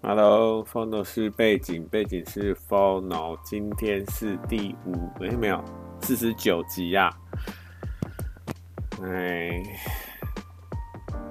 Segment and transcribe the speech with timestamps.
[0.00, 5.62] Hello，Phono 是背景，背景是 Phono，今天是第五，哎、欸，没有，
[6.00, 9.02] 四十九集呀、啊。
[9.02, 9.60] 哎，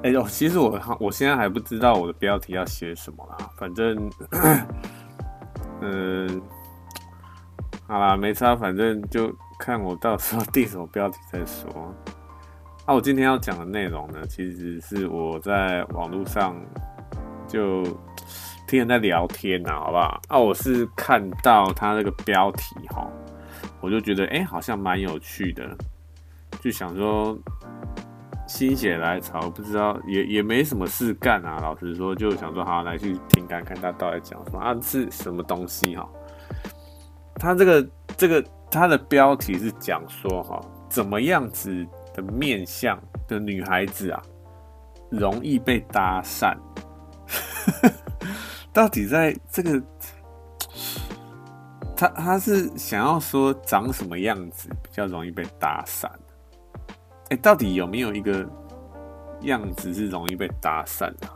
[0.03, 4.11] 哎呦，其实我我现在还不知道我的标题要写什么啦，反正，
[5.79, 6.41] 嗯，
[7.87, 11.95] 好啦，没差，反正就看我到时候定什么标题再说。
[12.85, 16.53] 那、我今天要讲的内容呢，其实是我在网络上
[17.47, 17.81] 就。
[18.67, 20.21] 听人在聊天呐、啊，好不好？
[20.27, 23.09] 啊，我是看到他那个标题哈，
[23.79, 25.65] 我就觉得哎、好像蛮有趣的，
[26.59, 27.37] 就想说
[28.45, 31.59] 心血来潮，不知道也也没什么事干啊。
[31.61, 36.07] 老实说，就想说好来去听看看他到底讲什么啊，是什么东西哈？
[37.35, 44.21] 他这个这个他的标题是讲说哈，怎么样子的面相的女孩子啊，
[45.09, 46.53] 容易被搭讪。
[48.77, 49.81] 到底在这个，
[51.95, 56.07] 他他是想要说长什么样子比较容易被搭讪？
[57.29, 58.47] 哎、到底有没有一个
[59.41, 61.27] 样子是容易被搭讪的？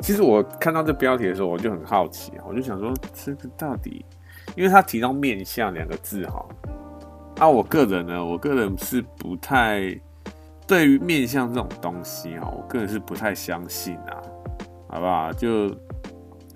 [0.00, 4.02] 其实我看到这标题的时候，我就很好奇啊，我就想说，这个到底，
[4.56, 6.42] 因为他提到面相两个字哈，
[7.38, 9.94] 啊，我个人呢，我个人是不太
[10.66, 14.16] 对于面相这种东西哈，我个人是不太相信啊，
[14.88, 15.30] 好不好？
[15.34, 15.70] 就。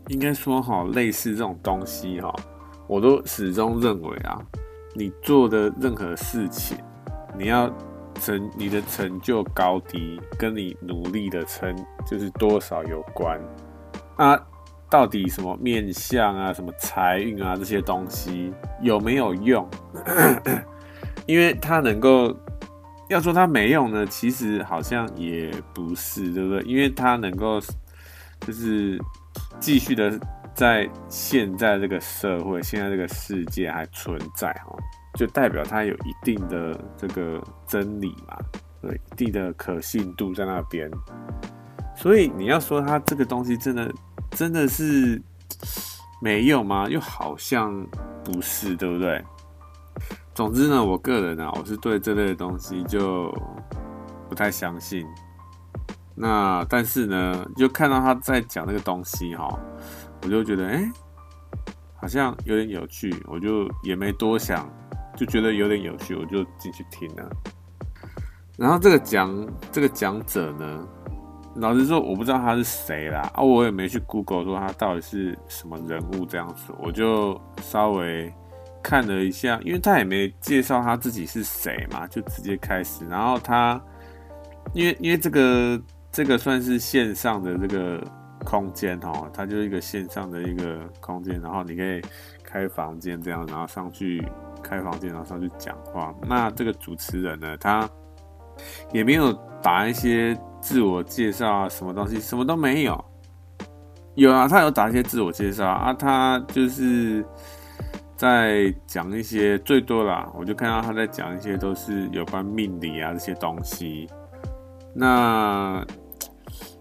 [0.08, 2.34] 应该说哈，类似这种东西哈，
[2.86, 4.40] 我都始终认为啊，
[4.94, 6.78] 你做的任何事情，
[7.36, 7.70] 你要
[8.14, 13.38] 成你的成就高低，跟你努力的成就是多少有关
[14.16, 14.38] 啊。
[14.90, 19.68] 到底什么面相啊，什么财运啊，这些东西有没有用？
[21.26, 22.34] 因为它能够
[23.10, 26.62] 要说它没用呢，其实好像也不是，对不对？
[26.62, 27.60] 因为它能够
[28.40, 28.98] 就是。
[29.60, 30.18] 继续的
[30.54, 34.76] 在现在这个社会，现在这个世界还存在哈，
[35.14, 38.36] 就代表它有一定的这个真理嘛，
[38.80, 40.90] 对，一定的可信度在那边。
[41.96, 43.92] 所以你要说它这个东西真的
[44.30, 45.20] 真的是
[46.22, 46.88] 没有吗？
[46.88, 47.86] 又好像
[48.24, 49.24] 不是，对不对？
[50.34, 53.32] 总之呢，我个人啊，我是对这类的东西就
[54.28, 55.04] 不太相信。
[56.20, 59.56] 那但是呢，就看到他在讲那个东西哈，
[60.22, 60.90] 我就觉得哎、
[61.94, 64.68] 好像有点有趣，我就也没多想，
[65.16, 67.30] 就觉得有点有趣，我就进去听了。
[68.56, 70.88] 然后这个讲这个讲者呢，
[71.54, 78.34] 老实说我不知道他是谁啦，啊，我也没去 Google 说他到底是什么人物这样子，我就稍微
[78.82, 83.06] 看了一下，因为他也没介绍他自己是谁嘛，就直接开始。
[83.06, 83.80] 然后他
[84.72, 85.80] 因为因为这个。
[86.18, 88.04] 这个算是线上的这个
[88.44, 92.02] 空间哦，它就是一个线上的一个空间，然后你可以
[92.42, 94.20] 开房间这样，然后上去
[94.60, 96.12] 开房间，然后上去讲话。
[96.28, 97.88] 那这个主持人呢，他
[98.92, 103.04] 也没有打一些自我介绍啊，什么东西，什么都没有。
[104.16, 107.24] 有啊，他有打一些自我介绍啊，他就是
[108.16, 114.10] 在讲一些最多啦，我就看到他在讲一些都是有关命理啊这些东西。
[114.94, 115.86] 那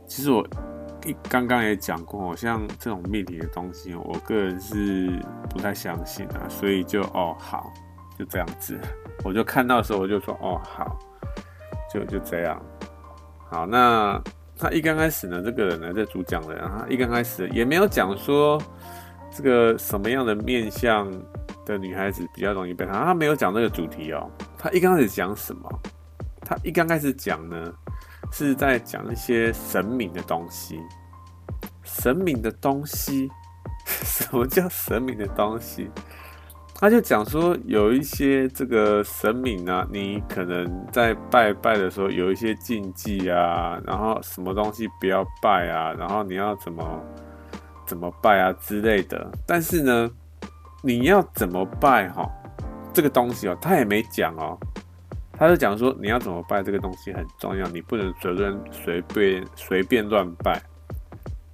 [0.08, 0.48] 其实我
[1.06, 5.12] 一刚刚也讲过，像这种命理的东西，我个人是
[5.50, 7.72] 不太相信啊，所以就哦好，
[8.18, 8.80] 就这样子，
[9.24, 10.98] 我就看到的时候我就说哦好，
[11.94, 12.60] 就就这样。
[13.50, 14.22] 好，那
[14.58, 18.62] 他一刚开始呢，这个人呢，这主讲人，他一刚开始也没有讲说
[19.30, 21.12] 这个什么样的面相
[21.66, 24.30] 的女孩子比较容易被他，他没有讲这个主题哦。
[24.58, 25.70] 他一刚开始讲什么？
[26.42, 27.74] 他一刚开始讲呢，
[28.32, 30.80] 是在讲一些神明的东西。
[31.84, 33.30] 神明的东西，
[33.86, 35.90] 什么叫神明的东西？
[36.80, 47.04] 他就讲说，有一些这个神明啊，你可能在拜拜的时候有一些禁忌啊，然后什么东西不要拜啊，然后你要怎么
[47.88, 49.28] 怎么拜啊之类的。
[49.48, 50.12] 但是呢，
[50.84, 52.30] 你要怎么拜哈？
[52.94, 54.56] 这个东西哦，他也没讲哦。
[55.38, 60.60] 他就讲说，你要怎么拜这个东西很重要，你不能随便随便随便乱拜，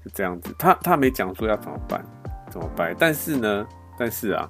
[0.04, 0.56] 就这样子。
[0.58, 2.04] 他他没讲说要怎么办，
[2.50, 2.94] 怎么拜。
[2.94, 4.50] 但是呢，但是啊，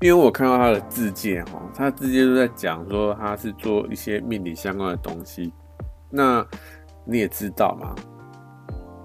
[0.00, 5.52] 因为我看到他的自介哈，他的自介都在讲说他是做一些命理相关的东西。
[6.10, 6.44] 那
[7.04, 7.94] 你也知道嘛，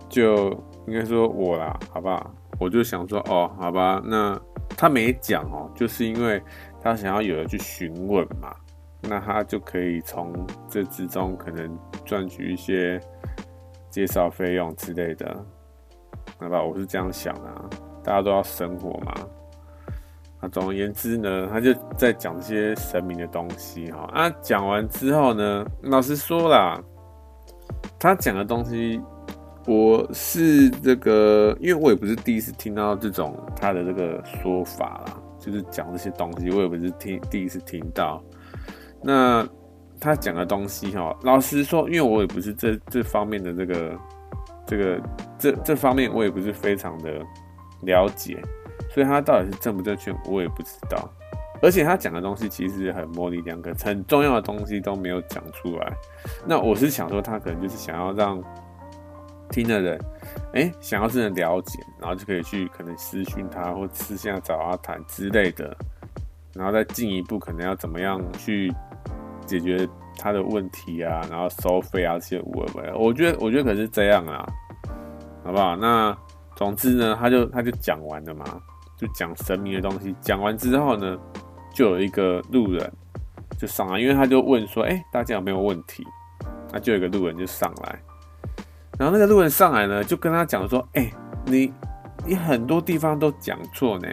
[0.09, 0.49] 就
[0.87, 2.33] 应该说我啦，好不好？
[2.59, 4.39] 我就想说哦，好吧，那
[4.75, 6.41] 他没讲哦，就是因为
[6.81, 8.55] 他想要有人去询问嘛。
[9.01, 10.33] 那他就可以从
[10.69, 12.99] 这之中可能赚取一些
[13.89, 15.35] 介绍费用之类的。
[16.37, 17.69] 好吧，我是这样想的，
[18.03, 19.13] 大家都要生活嘛。
[20.41, 24.09] 啊，总而言之呢，他就在讲这些神明的东西哈。
[24.13, 26.81] 啊，讲完之后呢，老实说啦，
[27.99, 29.01] 他讲的东西，
[29.67, 38.23] 我是这个，因为我也不是第一次听到这种他的这个说法啦，就是讲这些东西，我也不是听第一次听到。
[39.01, 39.47] 那
[39.99, 43.99] 他讲的东西哈，老实说，因为我也不是这这方面的这个
[44.65, 45.01] 这个
[45.37, 47.21] 这这方面，我也不是非常的
[47.83, 48.41] 了解。
[48.91, 51.09] 所以他到底是正不正确，我也不知道。
[51.61, 55.93] 而且他讲的东西其实很模棱两可，很重要的东西都没有讲出来。
[56.45, 58.41] 那我是想说，他可能就是想要让
[59.49, 59.99] 听的人，
[60.53, 65.75] 哎、想要真的了解，然后就可以去可能私讯他，或私下找他谈之类的，
[66.53, 68.73] 然后再进一步可能要怎么样去
[69.49, 72.65] 解决他的问题啊，然后收费啊这些我
[72.95, 74.47] 我觉得我觉得可是这样啊，
[75.43, 75.75] 好不好？
[75.75, 76.15] 那
[76.55, 78.45] 总之呢，他就他就讲完了嘛。
[78.99, 81.17] 就讲神明的东西，讲完之后呢，
[81.73, 82.91] 就有一个路人
[83.57, 86.05] 就上来，因为他就问说：“哎、大家有没有问题？”
[86.69, 87.97] 那就有一个路人就上来，
[88.97, 91.09] 然后那个路人上来呢，就跟他讲说：“哎、
[91.45, 91.71] 你
[92.25, 94.07] 你很多地方都讲错呢。”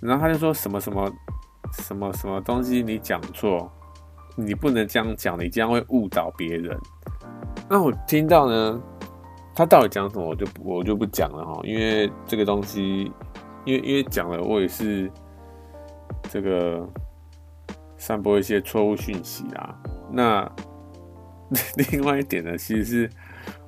[0.00, 1.12] 然后他就说什么什么
[1.74, 3.70] 什么什么东西你讲错，
[4.36, 6.78] 你不能这样讲，你这样会误导别人。
[7.68, 8.80] 那我听到呢，
[9.54, 13.12] 他到底讲什么，我就我就不讲了哈，因为这个东西。
[13.64, 15.08] 因为因为讲了，我也是
[16.28, 16.84] 这个
[17.96, 19.78] 散播一些错误讯息啦。
[20.10, 20.50] 那
[21.92, 23.10] 另外一点呢，其实是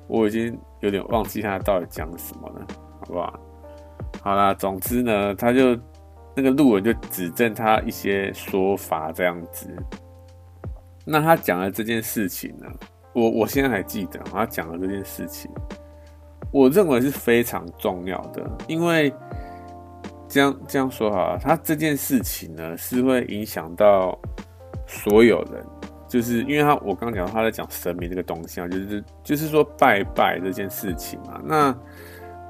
[0.09, 2.67] 我已经有点忘记他到底讲什么了，
[2.99, 3.39] 好不好？
[4.21, 5.79] 好啦，总之呢，他就
[6.35, 9.73] 那个路人就指正他一些说法这样子。
[11.05, 12.67] 那他讲的这件事情呢，
[13.13, 15.49] 我我现在还记得他讲的这件事情，
[16.51, 19.13] 我认为是非常重要的，因为。
[20.27, 24.19] 这样这样说好了，他这件事情呢是会影响到
[24.85, 25.63] 所有人，
[26.09, 31.39] 就是因为他我刚刚讲他在讲神明这个东西啊，就是就是说拜拜这件事情嘛。
[31.45, 31.73] 那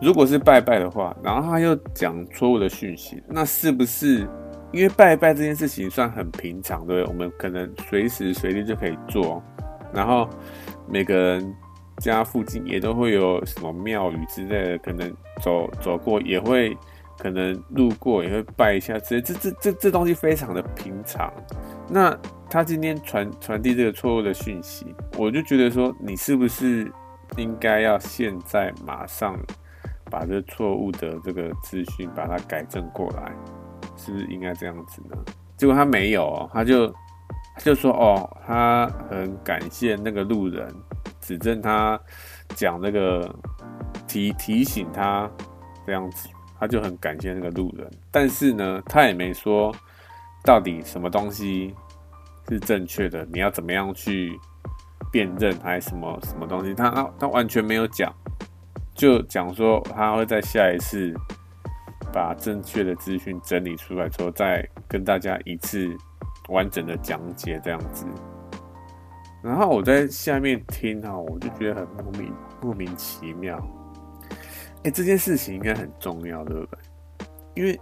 [0.01, 4.25] 如果是拜拜的话，然后他又讲错误的讯息，那是不是
[4.75, 7.13] 因为拜一拜这件事情算很平常，对不对？
[7.13, 9.41] 我们可能随时随地就可以做，
[9.93, 10.29] 然后
[10.87, 11.55] 每个人
[11.99, 15.11] 家附近也都会有什么庙宇之类的，可能
[15.41, 16.77] 走走过也会。
[17.17, 21.31] 可能路过也会拜一下，这这这这这东西非常的平常。
[21.89, 22.15] 那
[22.49, 26.91] 他今天传传递这个错误的讯息，我就觉得说，你是不是
[27.37, 29.39] 应该要现在马上
[30.11, 33.31] 把这错误的这个资讯把它改正过来？
[33.97, 35.17] 是不是应该这样子呢？
[35.57, 36.93] 结果他没有，他就
[37.59, 40.73] 就说哦，他很感谢那个路人
[41.21, 41.99] 指正他
[42.49, 43.33] 讲那个
[44.07, 45.29] 提提醒他
[45.85, 46.29] 这样子。
[46.57, 49.75] 他就很感谢那个路人，但是呢，他也没说
[50.41, 51.75] 到底什么东西
[52.47, 54.39] 是正确的，你要怎么样去
[55.11, 58.11] 辨认还是什么什么东西，他他他完全没有讲，
[58.95, 61.13] 就讲说他会在下一次
[62.15, 65.85] 把正确的资讯整理出来之后，再跟大家一次
[66.47, 68.05] 完整的讲解这样子。
[69.43, 73.61] 然后我在下面听哈，我就觉得很莫名莫名其妙。
[74.85, 76.79] 哎、这件事情应该很重要，对不对？
[77.55, 77.77] 因为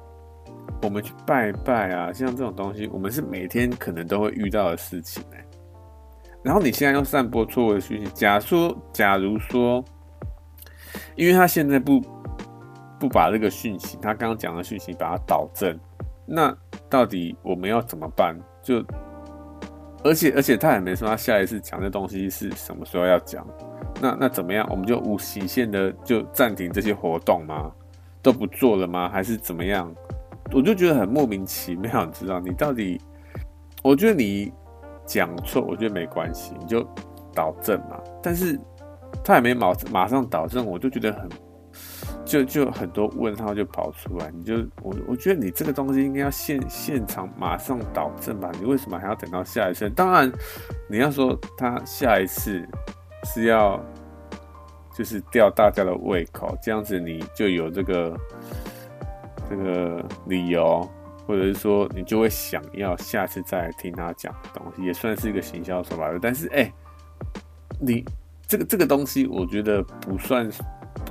[0.81, 5.45] 我们去拜拜啊，像这种东西，我们是每天可能都会遇到的事情哎。
[6.43, 9.85] 然后你现在又散播错误的讯息，假说，假如说，
[11.15, 12.01] 因为他现在不
[13.03, 15.77] 不把这个讯息，他刚刚讲的讯息把它导正，
[16.25, 16.55] 那
[16.89, 18.33] 到底我们要怎么办？
[18.61, 18.81] 就
[20.05, 23.45] 而且而且他也没说他下一次讲的东西是什么时候要讲。
[24.01, 24.65] 那那怎么样？
[24.71, 27.69] 我们就无期限的就暂停这些活动吗？
[28.21, 29.09] 都不做了吗？
[29.09, 29.93] 还是怎么样？
[30.53, 32.39] 我就觉得很莫名其妙， 你知道？
[32.39, 33.01] 你到底？
[33.83, 34.49] 我觉得你
[35.05, 36.81] 讲错，我觉得没关系，你就
[37.35, 37.99] 导正嘛。
[38.21, 38.57] 但是
[39.25, 41.27] 他也没马马上导正，我就觉得很
[42.25, 44.31] 就就很多问号就跑出来。
[44.31, 48.51] 你就我我觉得你这个东西应该要现现场马上导正吧？
[48.59, 49.89] 你为什么还要等到下一次？
[49.89, 50.31] 当然
[50.89, 52.67] 你要说他下一次。
[53.25, 53.81] 是要
[54.93, 58.19] 就是吊大家的胃口，这样子你就有这个
[59.49, 60.85] 这个理由，
[61.25, 66.11] 或者是说你就会想要下次再来听他讲东西，也算是一个行销手法。
[66.21, 66.69] 但是，哎、
[67.79, 68.03] 你
[68.45, 70.51] 这个这个东西，我觉得不算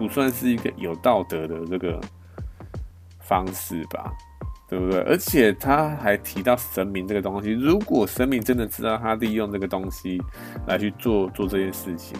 [0.06, 2.00] 不算是一个有道德的这个
[3.20, 4.12] 方式吧。
[4.68, 5.00] 对不对？
[5.02, 10.18] 而且他还提到神明这个东西，如果神明真的知道他利用这个东西
[10.66, 12.18] 来去做做这件事情，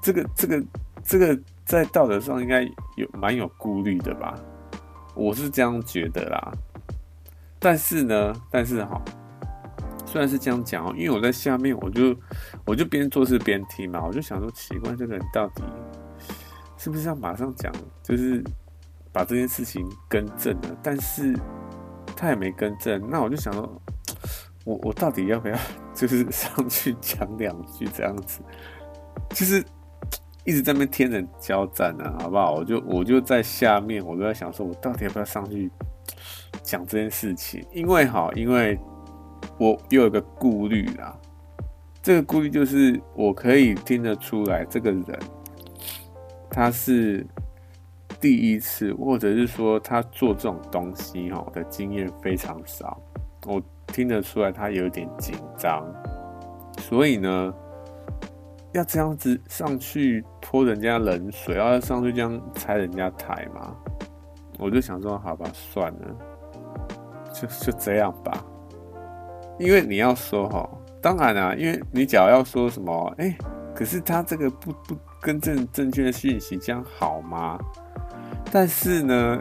[0.00, 0.64] 这个这个
[1.04, 2.62] 这个在道德上应该
[2.96, 4.34] 有蛮有顾虑的吧？
[5.14, 6.52] 我是这样觉得啦。
[7.58, 8.98] 但是呢，但是哈，
[10.06, 12.16] 虽然是这样讲，因为我在下面，我就
[12.64, 15.62] 我就边做事边听嘛，我就想说，奇怪，这个人到底
[16.82, 17.72] 是不是要马上讲，
[18.02, 18.42] 就是
[19.12, 20.76] 把这件事情更正了？
[20.82, 21.32] 但是
[22.16, 23.80] 他也没更正，那我就想说，
[24.64, 25.56] 我我到底要不要
[25.94, 28.40] 就是 上去讲两句这样子？
[29.30, 29.64] 就是
[30.44, 32.54] 一直在那边天人交战呢，好不好？
[32.54, 35.70] 我就我就在下面，我就在想说，我到底要不要上去？
[36.64, 38.76] 讲这件事情，因为哈，因为
[39.56, 41.16] 我又有一个顾虑啦。
[42.02, 45.04] 这个顾虑就是，我可以听得出来，这个人
[46.52, 47.26] 他是
[48.20, 53.00] 第一次，或者是说他做这种东西哈的经验非常少。
[53.46, 55.82] 我听得出来，他有点紧张，
[56.78, 57.54] 所以呢，
[58.72, 63.74] 要这样子上去泼人家冷水，要上去这样拆人家台嘛？
[64.58, 66.16] 我就想说，好吧，算了。
[67.32, 68.44] 就就这样吧，
[69.58, 70.68] 因为你要说哈，
[71.00, 73.34] 当然啦、因为你假如要说什么，哎、
[73.74, 77.56] 可是他这个不不更正正确的讯息，这样好吗？
[78.50, 79.40] 但是呢，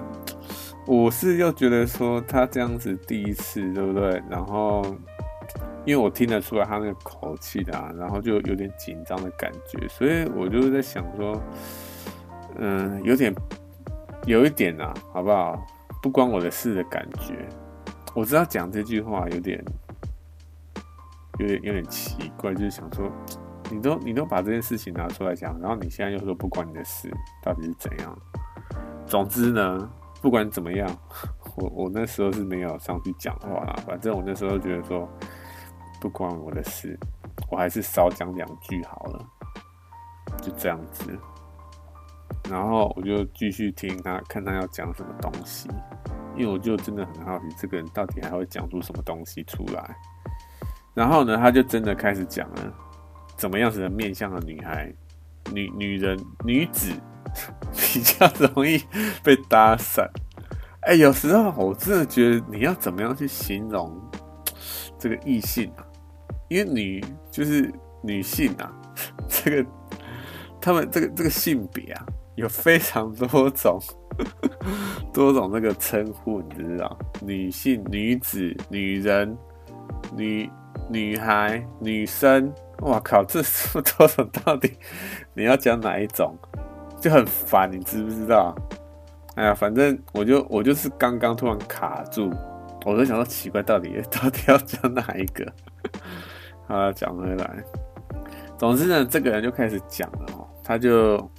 [0.86, 4.22] 我是又觉得说他这样子第一次，对不对？
[4.30, 4.86] 然后，
[5.84, 11.42] 因为我听得出来他那个口气的、啊，然后就有点紧张的感觉，所以我就在想说，
[12.58, 13.34] 嗯，有点
[14.28, 15.60] 有一点啊，好不好？
[16.02, 17.34] 不关我的事的感觉。
[18.14, 19.64] 我知道讲这句话有点，
[21.40, 23.12] 有点有点奇怪，就是想说，
[23.72, 27.10] 你都你都把这件事情拿出来讲，然后你现在又说不关你的事，
[27.42, 28.18] 到底是怎样？
[29.08, 29.90] 总之呢，
[30.22, 30.88] 不管怎么样，
[31.56, 33.76] 我我那时候是没有上去讲话啦。
[33.88, 35.10] 反正我那时候觉得说，
[36.00, 37.00] 不关我的事，
[37.50, 39.26] 我还是少讲两句好了，
[40.42, 41.18] 就这样子。
[42.50, 45.70] 然后我就继续听他，看他要讲什么东西。
[46.36, 49.96] 因为我就真的很好奇，这个人到底还会讲出什么东西出来。
[50.94, 52.74] 然后呢，他就真的开始讲了，
[53.42, 54.94] 怎么样子的面向的女孩、
[55.52, 56.94] 女女人、女子
[57.74, 58.80] 比较容易
[59.24, 60.08] 被搭讪。
[60.82, 64.00] 哎，有时候我真的觉得你要怎么样去形容
[65.00, 65.82] 这个异性啊？
[66.50, 68.72] 因为女就是女性啊，
[69.28, 69.66] 这个
[70.62, 72.06] 他们这个这个性别啊，
[72.36, 73.82] 有非常多种。
[75.12, 76.96] 多种那个称呼，你知道？
[77.22, 79.36] 女性、女子、女人、
[80.16, 80.48] 女
[80.92, 83.24] 女孩、女生，哇靠！
[83.24, 83.42] 这
[83.98, 84.78] 多种， 到底
[85.34, 86.38] 你要讲哪一种？
[87.00, 88.56] 就很烦，你知不知道？
[89.36, 92.32] 哎呀，反正我就我就是刚刚突然卡住，
[92.86, 95.52] 我就想说奇怪，到底到底要讲哪一个？
[96.68, 97.64] 好，讲回来，
[98.58, 101.30] 总之呢，这个人就开始讲了哦，他就。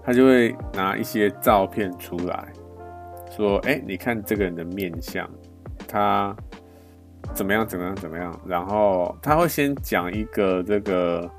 [0.00, 2.48] 他就会拿一些照片出来，
[3.30, 5.28] 说：“哎，你看这个人的面相，
[5.86, 6.34] 他
[7.34, 7.66] 怎么样？
[7.66, 7.96] 怎么样？
[7.96, 11.30] 怎么样？”然后他会先讲一个这个，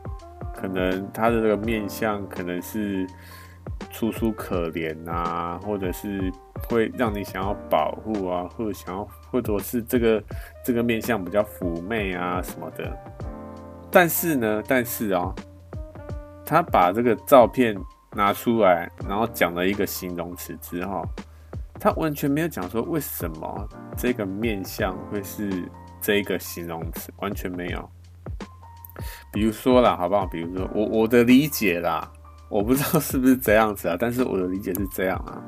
[0.55, 3.07] 可能他的这个面相可能是
[3.91, 6.31] 楚楚可怜啊，或者是
[6.69, 10.23] 会让你想要保护啊，或者想要，或者是这个
[10.63, 12.97] 这个面相比较妩媚啊什么的。
[13.91, 15.35] 但是呢，但是啊、哦，
[16.45, 17.75] 他把这个照片。
[18.15, 21.05] 拿出来，然后讲了一个形容词之后，
[21.79, 23.67] 他完全没有讲说为什么
[23.97, 25.49] 这个面相会是
[26.01, 27.89] 这个形容词，完全没有。
[29.31, 30.25] 比如说啦，好不好？
[30.25, 32.11] 比如说我我的理解啦，
[32.49, 35.41] 我不知道是不是这样子啊，但是我的理解是这样啊。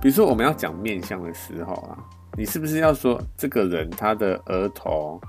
[0.00, 1.98] 比如说我们要讲面相的时候啊，
[2.36, 5.20] 你是不是要说这个人他的额头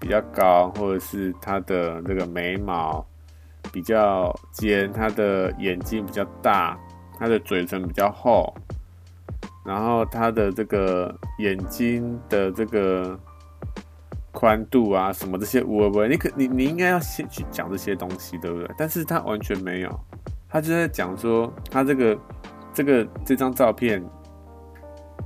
[0.00, 3.04] 比较高，或者是他的这个眉毛？
[3.70, 6.78] 比较尖，他的眼睛比较大，
[7.18, 8.54] 他的嘴唇比较厚，
[9.68, 13.18] 然后他的这个眼睛的这个
[14.32, 18.70] 宽度啊，什么这些，我我你可你你应该要先去讲这些东西，对不对？
[18.78, 20.00] 但是他完全没有，
[20.48, 22.18] 他就在讲说他这个
[22.72, 24.02] 这个这张照片，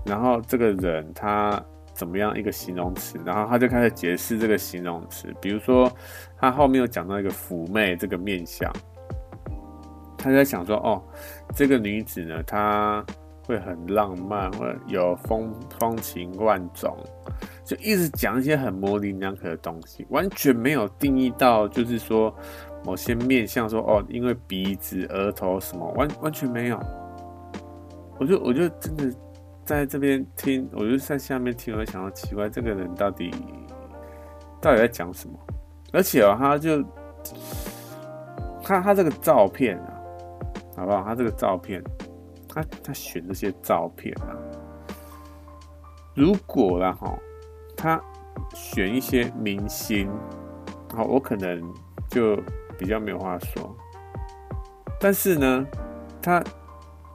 [0.05, 1.63] 然后这个人他。
[1.95, 3.21] 怎么样一个形容词？
[3.23, 5.93] 然后他就开始解释这个形容词，比如说
[6.39, 8.73] 他后面有讲到一个妩媚这个面相，
[10.17, 11.03] 他就在想说，哦，
[11.55, 13.05] 这个女子呢，她
[13.47, 16.97] 会很浪漫，会有风风情万种，
[17.65, 22.35] 就一直讲一些很模棱两可的东西，完全没有定义到，就是说
[22.85, 26.79] 某些面相说，哦，因为鼻子、额头什么，完完全没有。
[28.19, 29.13] 我就我就真的。
[29.65, 33.31] 在这边听，我就在下面听，我想到奇怪，这个人到底
[34.61, 35.39] 到底在讲什么？
[35.93, 36.83] 而且哦，他就
[38.61, 39.95] 他他这个照片啊，
[40.77, 41.05] 好不好？
[41.05, 41.81] 他这个照片，
[42.53, 44.37] 他他选这些照片啊，
[46.15, 47.17] 如果啦哈，
[47.77, 48.01] 他
[48.55, 50.11] 选一些明星，
[50.95, 51.63] 好，我可能
[52.09, 52.37] 就
[52.79, 53.75] 比较没有话说。
[55.01, 55.67] 但是呢，
[56.21, 56.45] 他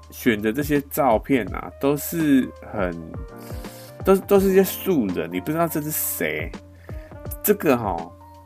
[0.09, 2.91] 选的这些照片啊，都是很，
[4.03, 6.51] 都都是一些素人，你不知道这是谁。
[7.43, 7.95] 这个哈，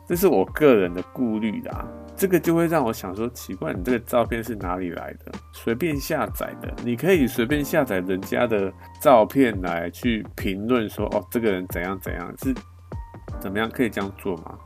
[0.06, 1.88] 这是我个人的顾虑啦。
[2.22, 5.32] 这个就会让我想说，奇怪，你这个照片是哪里来的？
[5.52, 6.72] 随便下载的？
[6.84, 12.54] 你可以随便下载人家的照片来去评论说，哦，这个人怎样怎样，是
[13.40, 13.68] 怎么样？
[13.68, 14.56] 可以这样做吗？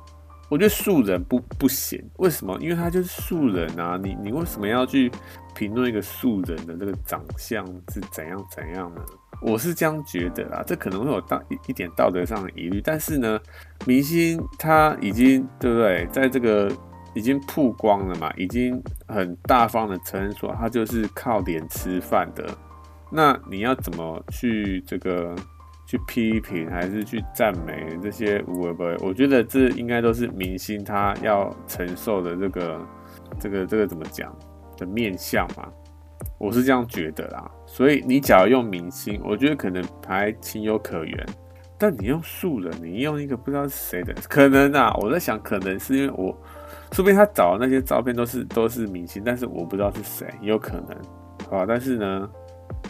[0.51, 2.59] 我觉得素人不不行，为什么？
[2.61, 5.11] 因为他就是素人啊，你你为什么要去
[5.55, 9.01] 评论一个素人的这个长相是怎样怎样呢？
[9.41, 13.41] 我是这样觉得啦，这可能会有道一点道德上的疑虑，但是呢，
[13.87, 16.71] 明星他已经对不对，在这个。
[17.17, 22.47] 已经曝光了嘛，已经很大方的承认说他就是靠脸吃饭的。
[23.11, 25.35] 那你要怎么去这个
[25.87, 28.95] 去批评，还是去赞美这些无为不为？
[29.01, 32.87] 我觉得这应该都是明星他要承受的这个
[33.41, 34.31] 这个这个怎么讲
[34.77, 35.73] 的面相嘛。
[36.39, 37.51] 我是这样觉得啦。
[37.65, 41.27] 所以你假如用明星，我觉得可能还情有可原。
[41.79, 46.39] 但你用素人，你用一个不知道是谁的，可能啊，我在想，可能是因为我。
[46.93, 50.97] 说不定他找的那些照片都是都是明星，但是我不知道是谁，有可能，
[51.51, 51.67] 好吧？
[51.69, 52.31] 但是呢，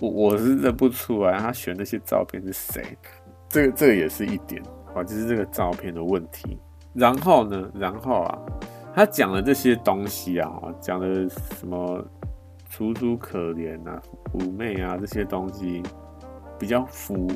[0.00, 2.96] 我我是认不出来他选那些照片是谁，
[3.48, 4.62] 这个这个也是一点，
[4.94, 6.56] 好，就是这个照片的问题。
[6.92, 8.38] 然后呢，然后啊，
[8.94, 12.04] 他讲的这些东西啊，讲的什么
[12.70, 14.00] 楚楚可怜啊、
[14.32, 15.82] 妩媚啊这些东西，
[16.58, 17.28] 比较妩，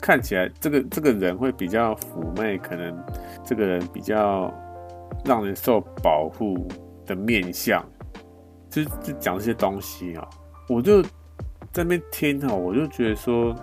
[0.00, 2.96] 看起来这个这个人会比较妩媚，可能
[3.44, 4.50] 这个人比较。
[5.24, 6.66] 让人受保护
[7.06, 7.84] 的面相，
[8.70, 10.28] 就就讲这些东西啊，
[10.68, 11.02] 我就
[11.72, 13.54] 在那边听哈，我就觉得说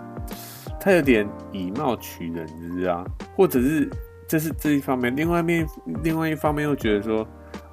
[0.80, 3.04] 他有点以貌取人，你知道？
[3.36, 3.90] 或者是
[4.28, 5.66] 这是这一方面，另外一面
[6.02, 7.26] 另外一方面又觉得说，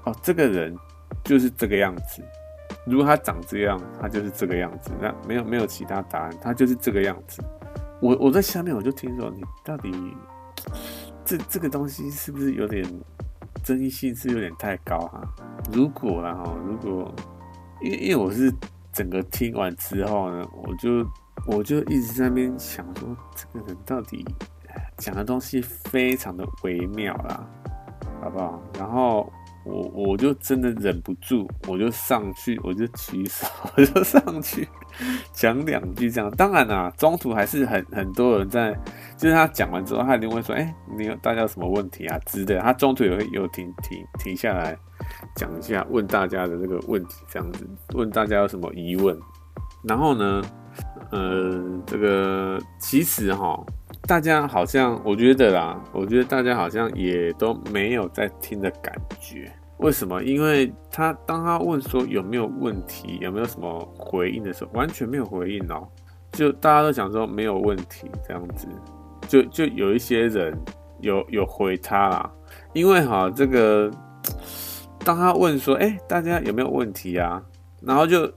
[0.06, 0.76] 哦，这个人
[1.24, 2.24] 就是这个样子，
[2.86, 7.44] 如果他长这样，他就是这个样子，那没有没有其他答案，他就是这个样子。
[8.02, 9.92] 我我在下面我就听说，你到底
[11.26, 12.84] 这这个东西是不是有点？
[13.64, 15.22] 争议性是有点太高哈。
[15.72, 17.14] 如果然后如果，
[17.82, 18.54] 因为因为我是
[18.94, 21.06] 整个听完之后呢，我就
[21.46, 24.26] 我就一直在那边想说，这个人到底
[24.98, 27.48] 讲的东西非常的微妙啦，
[28.22, 28.62] 好不好？
[28.78, 29.32] 然后。
[29.70, 34.68] 我我就真的忍不住，我就上去，我就举手，我就上去
[35.32, 36.30] 讲两句这样。
[36.32, 38.74] 当然啦、中途还是很很多人在，
[39.18, 42.60] 就是他讲完之后，他一定会说：“哎、你有大家有什么问题啊？”之类的。
[42.62, 44.78] 他中途也会有停停停下来
[45.36, 49.18] 讲一下，问大家的这个问题，这样子问大家有什么疑问。
[49.84, 50.42] 然后呢，
[51.12, 53.64] 呃，这个其实哈。
[54.08, 59.52] 大家好像，我觉得啦，我觉得大家好像也都没有在听的感觉。
[59.80, 60.22] 为什么？
[60.24, 65.88] 因为他当他问说有没有问题，有没有什么回应的时候，完全没有回应哦。
[66.32, 68.68] 就大家都想说没有问题这样子，
[69.28, 70.56] 就就有一些人
[71.00, 72.32] 有有回他啦。
[72.74, 73.90] 因为哈，这个
[75.04, 77.42] 当他问说，哎，大家有没有问题啊？
[77.82, 78.32] 然后就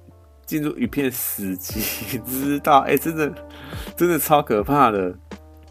[0.46, 2.78] 进入一片死寂，知道？
[2.81, 3.31] 哎，真的
[3.96, 5.12] 真的超可怕的。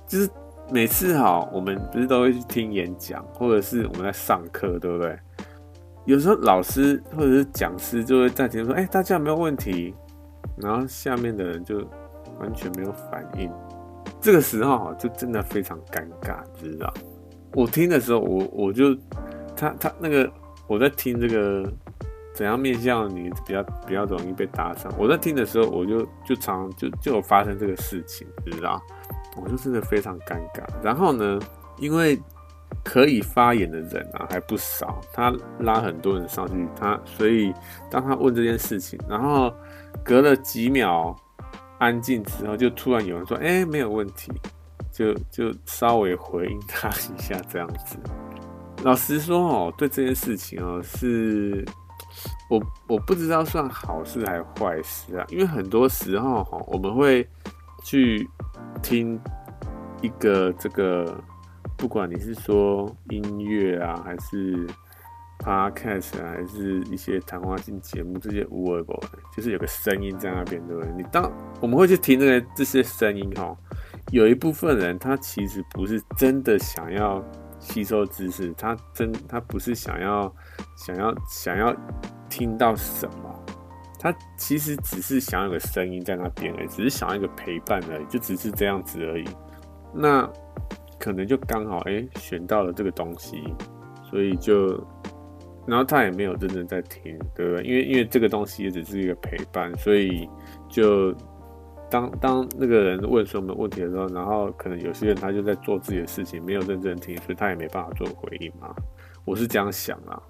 [0.05, 0.29] 就是
[0.69, 5.17] 每次哈，我们不是都会去听演讲，或者是我们在上课，对不对？
[6.05, 9.93] 有时候老师或者是讲师就会在前面说：“哎，大家有没有问题？”
[10.57, 11.77] 然后下面的人就
[12.39, 13.51] 完全没有反应。
[14.19, 16.93] 这个时候哈，就真的非常尴尬，知道？
[17.53, 18.95] 我听的时候，我我就
[19.55, 20.31] 他他那个
[20.67, 21.71] 我在听这个
[22.33, 24.89] 怎样面向你比较比较容易被搭讪。
[24.97, 28.81] 我在听的时候，我就就常就就有发生这个事情，知道？
[29.41, 30.63] 我就真的非常尴尬。
[30.83, 31.39] 然后呢，
[31.77, 32.21] 因为
[32.84, 37.53] 可以发言的人啊还不少，他拉很多人上去，他所以
[37.89, 39.53] 当他问这件事情，然后
[40.03, 41.15] 隔了几秒
[41.79, 44.31] 安静之后，就突然有人说：“哎，没有问题。”
[44.91, 47.97] 就就稍微回应他一下这样子。
[48.84, 51.65] 老实说哦，对这件事情哦，是
[52.49, 57.27] 我我不知道算好事还是坏事啊，因为很多时候哈，我们会
[57.84, 58.27] 去。
[58.81, 59.19] 听
[60.01, 61.15] 一个这个，
[61.82, 64.67] 不管你是说音乐啊，还是
[65.39, 69.00] podcast，还是一些谈话性节目，这些无耳的，
[69.36, 70.91] 就是有个声音在那边，对不对？
[70.96, 73.58] 你当我们会去听这个这些声音哈，
[74.12, 77.20] 有一部分人他其实不是真的想要
[77.58, 80.32] 吸收知识，他真他不是想要
[80.78, 81.76] 想要想要
[82.30, 83.46] 听到什么，
[84.00, 89.26] 他其实只是想要有个声音在那边而已，只是想要一个陪伴而已，就只是这样子而已。
[89.91, 90.32] 那
[91.01, 93.41] 可能就刚好哎、选到了这个东西，
[94.03, 94.79] 所以就，
[95.65, 97.63] 然后他也没有真正在听，对不对？
[97.63, 100.29] 因为因为这个东西也只是一个陪伴，所以
[100.69, 101.11] 就
[101.89, 108.73] 当当那个人问什么问题的时候，然后可能有些人他就在做自己的事情，没有认真听，所以他也没办法做回应嘛。
[109.25, 110.21] 我是这样想啊。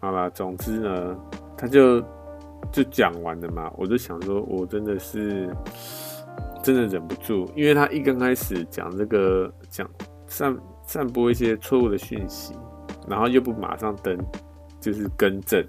[0.00, 1.16] 好吧，总之呢，
[1.56, 2.00] 他就
[2.72, 3.72] 就讲完了嘛。
[3.76, 5.48] 我就想说，我真的是
[6.64, 9.88] 真的忍不住，因为他一刚开始讲这个讲
[10.26, 12.54] 散散播一些错误的讯息，
[13.06, 14.18] 然后又不马上登，
[14.80, 15.62] 就是更正，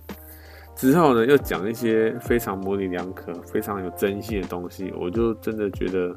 [0.74, 6.16] 之后呢又讲一些非常模棱两可、非常有争议的东西，我就真的觉得，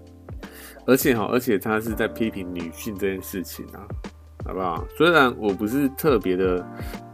[0.87, 3.85] 而且哈，而且他是在批评女性这件事情啊。
[4.45, 4.87] 好不好？
[4.97, 6.67] 虽然我不是特别的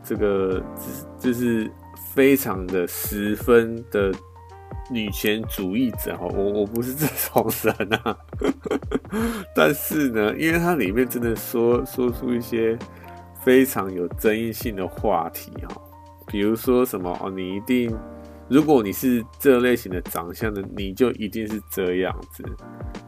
[0.04, 1.68] 这个，只就是
[2.14, 4.12] 非常的十分的
[4.90, 8.16] 女权主义者哈，我我不是这种人啊。
[9.54, 12.78] 但是呢，因为它里面真的说说出一些
[13.42, 15.80] 非常有争议性的话题哈，
[16.26, 17.94] 比如说什么哦，你一定，
[18.48, 22.44] 如果你是这类型的长相的，你就一定是这样子，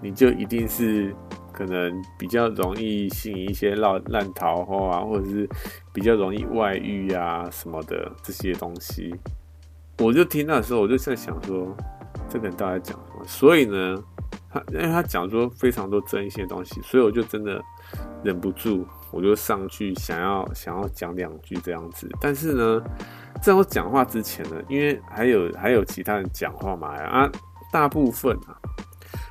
[0.02, 1.14] 你就一定是。
[1.56, 5.48] 可能比较容易吸引一些烂烂桃花啊，或者是
[5.90, 9.10] 比较容易外遇啊什么的这些东西，
[9.98, 11.76] 我就听到的时候，我就在想说，
[12.28, 13.24] 这个人到底在讲什么？
[13.26, 14.02] 所以呢，
[14.50, 17.62] 他因为他讲说非常多争议性的东西，所以我就真的
[18.22, 22.08] 忍不住，我就上去想要想要讲两句这样子。
[22.20, 22.82] 但是呢，
[23.42, 27.30] 在我讲话之前呢，因为还有还有其他人讲话嘛啊，
[27.72, 28.56] 大部分啊，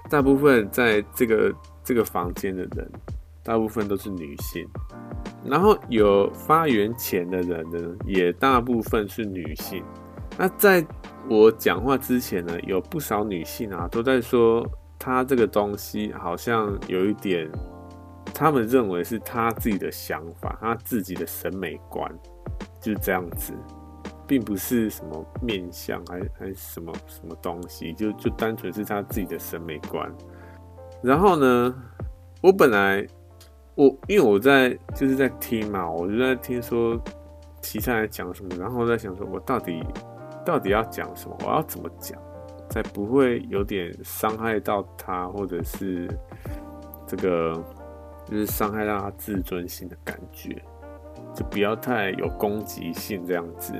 [0.10, 1.54] 大部分在这个。
[1.88, 2.92] 这个房间的人
[3.44, 4.68] 大部分都是女性，
[5.46, 9.84] 然后有发言权的人呢，也大部分是女性。
[10.38, 10.86] 那在
[11.30, 14.68] 我讲话之前呢，有不少女性啊都在说，
[15.00, 17.50] 她这个东西好像有一点，
[18.34, 22.12] 他们认为是她自己的想法，她自己的审美观
[22.82, 23.54] 就是这样子，
[24.28, 30.12] 并不是什么面相，还还什么什么东西，就就单纯是她自己的审美观。
[31.02, 31.74] 然后呢，
[32.42, 33.06] 我本来
[33.74, 37.02] 我因为我在就是在听嘛，我就在听说
[37.62, 39.84] 其他人讲什么，然后我在想说，我到底
[40.46, 42.22] 到底要讲什么，我要怎么讲，
[42.70, 46.08] 才不会有点伤害到他，或者是
[47.08, 47.62] 这个
[48.26, 50.62] 就是伤害到他自尊心的感觉，
[51.34, 53.74] 就不要太有攻击性这样子，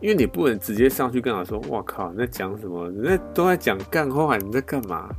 [0.00, 2.88] 因为你不能直接上去跟他说，我靠，你在讲什么？
[2.90, 5.10] 你在都在讲干话，你在干嘛？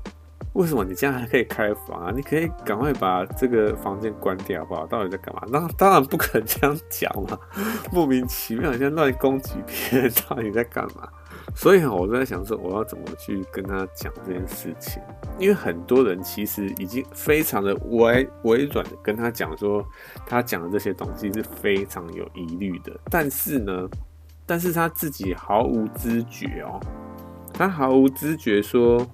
[0.53, 2.11] 为什么你这样还可以开房啊？
[2.13, 4.85] 你可以赶快把这个房间关掉，好不好？
[4.85, 5.41] 到底在干嘛？
[5.49, 7.39] 那当然不可能这样讲嘛，
[7.89, 11.07] 莫名其妙，好像乱攻击别人，到底在干嘛？
[11.55, 15.01] 所以我在想说，我要怎么去跟他讲这件事情？
[15.39, 19.85] 因为很多人其实已经非常的委委软的跟他讲说，
[20.25, 22.91] 他讲的这些东西是非常有疑虑的。
[23.09, 23.87] 但是呢，
[24.45, 26.77] 但是他自己毫无知觉哦，
[27.53, 29.07] 他毫无知觉说。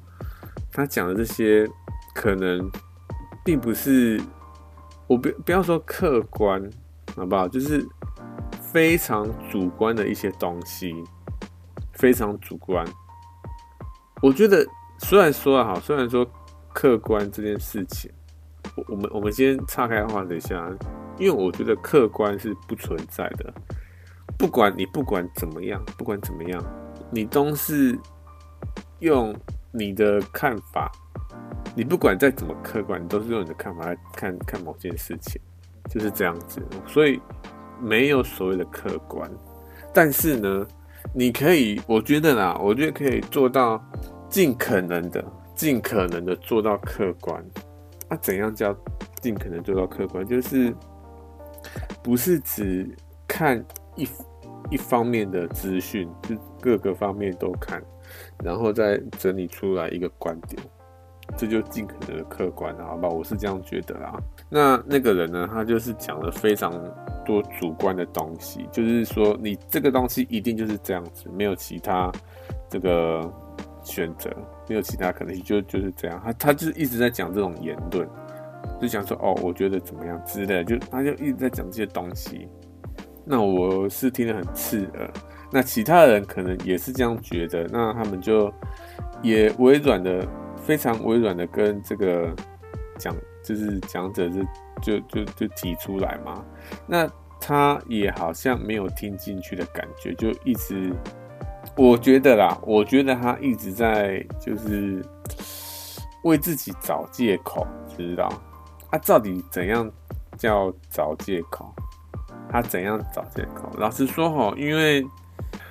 [0.78, 1.68] 他讲的这些
[2.14, 2.70] 可能
[3.44, 4.22] 并不是，
[5.08, 6.62] 我不不要说客观，
[7.16, 7.48] 好不好？
[7.48, 7.84] 就是
[8.62, 10.94] 非常主观的一些东西，
[11.94, 12.86] 非常主观。
[14.22, 14.64] 我觉得
[15.00, 16.24] 虽然说啊，虽然说
[16.72, 18.12] 客观这件事情，
[18.76, 20.70] 我我们我们先岔开话等一下，
[21.18, 23.52] 因为我觉得客观是不存在的。
[24.38, 26.64] 不管你不管怎么样，不管怎么样，
[27.10, 27.98] 你都是
[29.00, 29.36] 用。
[29.72, 30.92] 你的看法，
[31.76, 35.42] 你不管再怎么客观，你都是用你的看法来看看某件事情，
[35.90, 36.62] 就是这样子。
[36.86, 37.20] 所以
[37.82, 39.30] 没有所谓的客观，
[39.94, 40.68] 但是呢，
[41.14, 43.84] 你可以，我觉得啦，我觉得可以做到
[44.30, 47.44] 尽可能的、尽可能的做到客观。
[48.10, 48.76] 那、啊、怎样叫
[49.22, 50.26] 尽可能做到客观？
[50.26, 50.74] 就是
[52.02, 52.90] 不是只
[53.28, 53.64] 看
[53.96, 54.08] 一
[54.72, 57.84] 一方面的资讯，就各个方面都看。
[58.44, 60.62] 然后再整理出来一个观点，
[61.36, 63.10] 这就尽可能的客观了，好吧？
[63.10, 64.20] 我是这样觉得啦。
[64.50, 66.72] 那那个人呢，他就是讲了非常
[67.26, 72.12] 多主观的东西，就是说你这个东西一定就是这样子，没有其他
[72.70, 73.22] 这个
[73.84, 74.30] 选择，
[74.70, 76.22] 没有其他可能性，就就是这样。
[76.24, 78.08] 他他就是一直在讲这种言论，
[78.80, 82.48] 就讲说哦，我觉得怎么样之类的，就他就一直在讲这些东西。
[83.26, 85.12] 那我是听得很刺耳。
[85.52, 88.54] 那其他人可能也是这样觉得，那他们就
[89.22, 92.34] 也微软的，非常微软的跟这个
[92.98, 94.44] 讲，就是讲者就
[94.82, 96.44] 就就就提出来嘛。
[96.86, 100.92] 那他也好像没有听进去的感觉，就一直
[101.76, 105.04] 我觉得啦，我觉得他一直在就是
[106.24, 108.28] 为自己找借口，知道？
[108.90, 109.90] 他、啊、到底怎样
[110.38, 111.74] 叫找借口？
[112.50, 113.70] 他怎样找借口？
[113.78, 115.06] 老实说哈，因为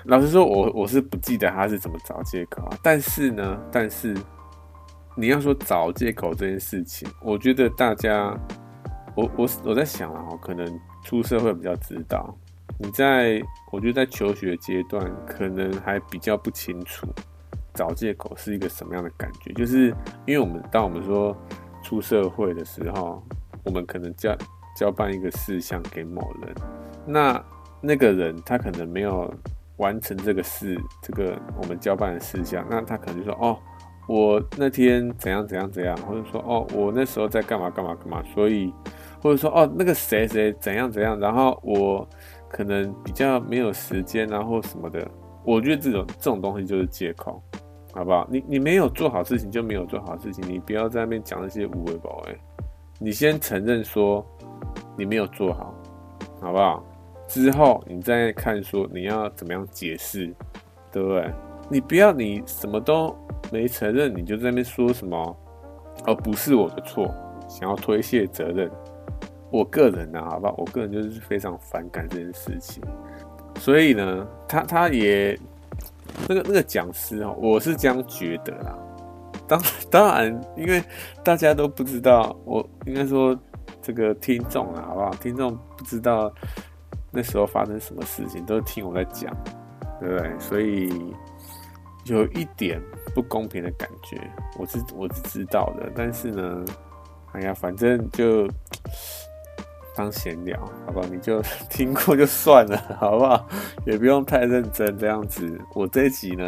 [0.07, 2.79] 老实说我我是不记得他是怎么找借口啊。
[2.83, 4.17] 但是呢，但是
[5.17, 8.39] 你要说找借口这件事情，我觉得大家，
[9.17, 12.37] 我我我在想啊，可能出社会比较知道。
[12.79, 13.41] 你在
[13.73, 17.07] 我觉得在求学阶段，可能还比较不清楚
[17.73, 19.53] 找借口是一个什么样的感觉。
[19.55, 19.89] 就是
[20.27, 21.35] 因为我们当我们说
[21.83, 23.23] 出社会的时候，
[23.65, 24.37] 我们可能交
[24.77, 26.55] 交办一个事项给某人，
[27.07, 27.43] 那
[27.81, 29.33] 那个人他可能没有
[29.79, 33.59] 完成这个事，这个我们交办的事项，那他可能就说：“哦，
[34.09, 38.73] 我那天怎样怎样怎样，或者说哦，我那时候在干嘛干嘛干嘛。”所以
[39.23, 42.09] 或者说哦，那个谁谁怎样怎样，然后我。
[42.49, 45.07] 可能比较没有时间啊，或什么的，
[45.45, 47.43] 我觉得这种这种东西就是借口，
[47.93, 48.27] 好不好？
[48.31, 52.37] 你你没有做好事情就没有做好事情，你不要在那边讲那些无谓宝哎，
[53.01, 54.25] 你先承认说
[54.97, 55.75] 你没有做好，
[56.41, 56.85] 好不好？
[57.29, 60.33] 之后你再看说你要怎么样解释，
[60.93, 61.31] 对不对？
[61.69, 63.17] 你不要你什么都
[63.51, 65.37] 没承认，你就在那边说什么
[66.07, 67.13] 哦，不是我的错，
[67.49, 68.71] 想要推卸责任。
[69.51, 70.55] 我个人呢、好不好？
[70.59, 72.83] 我个人就是非常反感这件事情，
[73.59, 75.39] 所以呢，他他也
[76.29, 78.79] 那个那个讲师哦，我是这样觉得啦。
[79.49, 80.83] 当当然，因为
[81.23, 83.39] 大家都不知道，我应该说
[83.81, 85.11] 这个听众啊，好不好？
[85.15, 86.33] 听众不知道
[87.17, 89.35] 那时候发生什么事情，都是听我在讲，
[89.99, 90.39] 对不对？
[90.39, 91.15] 所以
[92.05, 92.81] 有一点
[93.15, 94.21] 不公平的感觉，
[94.59, 95.91] 我是我是知道的。
[95.97, 96.65] 但是呢，
[97.33, 98.47] 哎呀，反正就。
[99.99, 101.07] 当闲聊，好不好？
[101.09, 103.49] 你就听过就算了， 好不好？
[103.87, 105.59] 也不用太认真这样子。
[105.75, 106.45] 我这一集呢，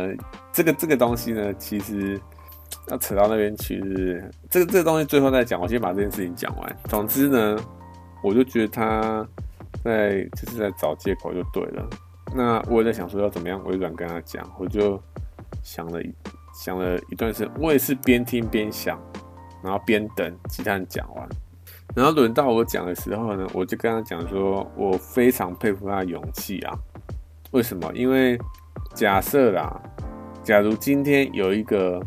[0.53, 2.21] 这个这个东西呢，其实
[2.91, 5.59] 要扯到那边去，这个这个东西最后再讲。
[5.59, 6.77] 我先把这件事情讲完。
[6.91, 7.57] 总之呢，
[8.23, 9.27] 我就觉得他
[9.89, 11.89] 在就是在找借口就对了。
[12.37, 15.03] 那我也在想说要怎么样委婉跟他讲，我就
[15.63, 15.99] 想了
[16.55, 19.01] 想了一段时间，我也是边听边想，
[19.63, 21.27] 然后边等其他人讲完。
[21.97, 26.79] 然后轮到我讲的时候呢，我就跟他讲说，我非常佩服他的勇气啊。
[27.53, 27.91] 为什么？
[27.95, 28.39] 因为
[28.95, 29.81] 假设啦，
[30.45, 31.99] 假如今天有一个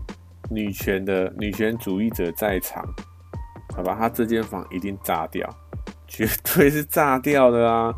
[0.51, 2.85] 女权的女权主义者在场，
[3.75, 5.49] 好吧，他这间房一定炸掉，
[6.11, 7.93] 绝对是炸掉的啊。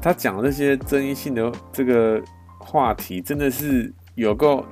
[0.00, 2.18] 他讲这些争议性的这个
[2.58, 4.64] 话题，真的是有够，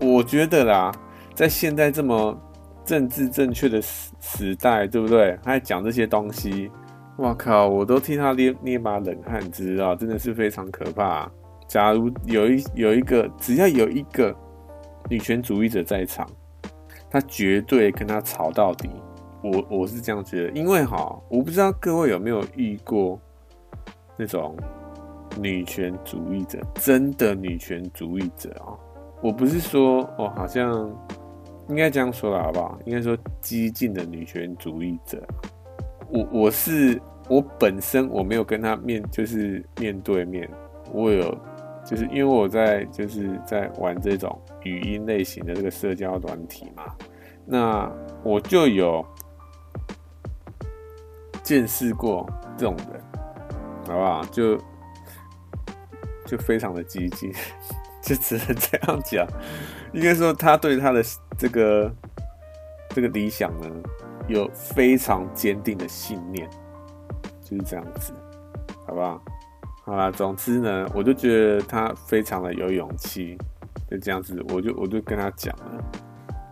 [0.00, 0.92] 我觉得啦，
[1.34, 2.40] 在现在这么。
[2.82, 5.38] 政治正确的时时代，对不对？
[5.44, 6.68] 他还讲这些东西，
[7.18, 7.68] 哇靠！
[7.68, 11.30] 我都替他捏捏把冷汗，知道真的是非常可怕。
[11.68, 14.34] 假如有一有一个，只要有一个
[15.08, 16.28] 女权主义者在场，
[17.08, 18.90] 他绝对跟他吵到底。
[19.42, 23.20] 我我是这样觉得，因为哈，我不知道各位有没有遇过
[24.16, 24.56] 那种
[25.38, 28.72] 女权主义者，真的女权主义者啊！
[29.22, 30.90] 我不是说哦，好像。
[31.68, 32.76] 应该这样说了，好不好？
[32.84, 35.22] 应该说激进的女权主义者。
[36.08, 40.50] 我我是我本身我没有跟他面，就是面对面。
[40.92, 41.32] 我有，
[41.86, 46.92] 就是因为我在就是在玩这种语音类型的这个社交软体嘛，
[47.46, 47.88] 那
[48.24, 49.06] 我就有
[51.50, 52.24] 见识过
[52.56, 53.02] 这种人，
[53.88, 54.24] 好不好？
[54.26, 54.56] 就
[56.24, 57.32] 就非常的激进，
[58.00, 59.26] 就只能这样讲。
[59.92, 61.02] 应该说他对他的。
[61.36, 61.90] 这个
[62.90, 63.66] 这个理想呢，
[64.28, 66.46] 有非常坚定的信念，
[67.40, 68.12] 就是这样子，
[68.86, 69.22] 好不好？
[69.86, 73.38] 好啦，总之呢，我就觉得他非常的有勇气，
[73.90, 75.82] 就这样子，我就我就跟他讲了，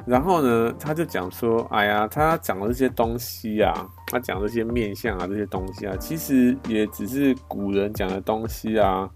[0.08, 3.72] 然后呢，他就讲说，哎呀，他讲的这些东西啊，
[4.06, 9.08] 他讲这些面相啊，这些东西啊，其实也只是古人讲的东西啊，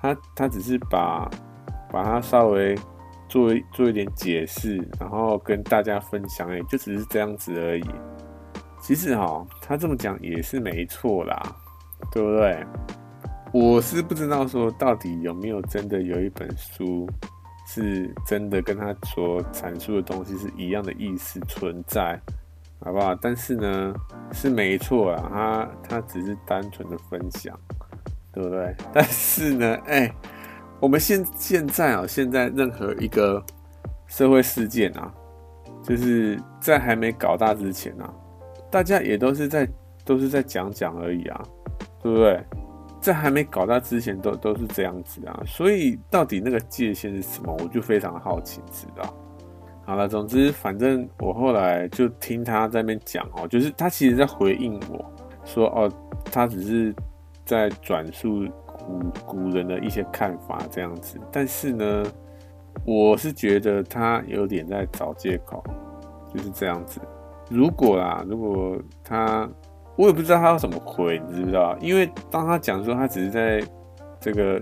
[0.00, 1.30] 他他只是把
[1.90, 2.76] 把它稍微。
[3.28, 7.84] 做做一点解释，然后跟大家分享，也，就只是这样子而已。
[8.78, 11.40] 其实哈，他这么讲也是没错啦，
[12.10, 12.62] 对不对？
[13.50, 17.08] 我是不知道说到底有没有真的有一本书
[17.74, 22.20] 是真的跟他所阐述的东西是一样的意思存在，
[22.80, 23.14] 好不好？
[23.14, 23.94] 但是呢，
[24.32, 27.58] 是没错啊，他他只是单纯的分享，
[28.32, 28.74] 对不对？
[28.92, 30.12] 但是呢，哎。
[30.80, 33.40] 我们现现在啊，现在任何一个
[34.08, 35.14] 社会事件啊，
[35.80, 38.12] 就是在还没搞大之前啊，
[38.68, 39.64] 大家也都是在
[40.04, 41.40] 都是在讲讲而已啊，
[42.02, 42.44] 对不对？
[43.02, 49.12] 在还没搞到之前都都是这样子啊，所以到底那个界限是什么，我就非常好奇知道。
[49.84, 55.04] 好了，总之反正我后来就听他在那边讲哦，就是他其实在回应我
[55.44, 55.92] 说哦，
[56.30, 56.94] 他只是
[57.44, 62.04] 在转述古古人的一些看法这样子，但是呢，
[62.86, 65.60] 我是觉得他有点在找借口，
[66.32, 67.00] 就是这样子。
[67.50, 69.50] 如果啦，如果他。
[69.94, 71.76] 我也不知道他要怎么回，你知不知道？
[71.80, 73.62] 因为当他讲说他只是在
[74.18, 74.60] 这个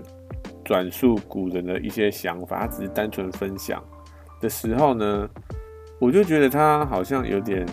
[0.63, 3.81] 转述古人的一些想法，他只是单纯分享
[4.41, 5.29] 的时候呢，
[5.99, 7.65] 我就觉得他好像有点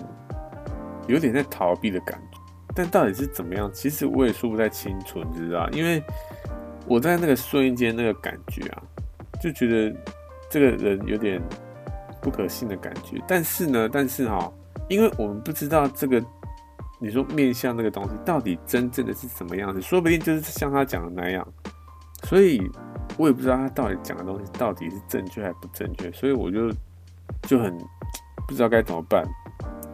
[1.09, 2.39] 有点在逃避的感觉。
[2.77, 3.69] 但到底是怎么样？
[3.73, 5.69] 其实我也说不太清楚，你知道？
[5.71, 6.01] 因为
[6.87, 8.83] 我在那个瞬间那个感觉啊，
[9.43, 9.97] 就觉得
[10.49, 11.43] 这个人有点
[12.23, 13.21] 不可信的感觉。
[13.27, 14.53] 但是呢，但是哈，
[14.89, 16.23] 因为我们不知道这个。
[17.01, 19.81] 你说面相那个东西到底真正的是什么样子？
[19.81, 21.47] 说不定就是像他讲的那样，
[22.25, 22.61] 所以
[23.17, 26.73] 我也不知道他到底讲的东西到底是正确还不正确，所以我就
[27.43, 27.73] 就很
[28.49, 29.25] 不知道该怎么办。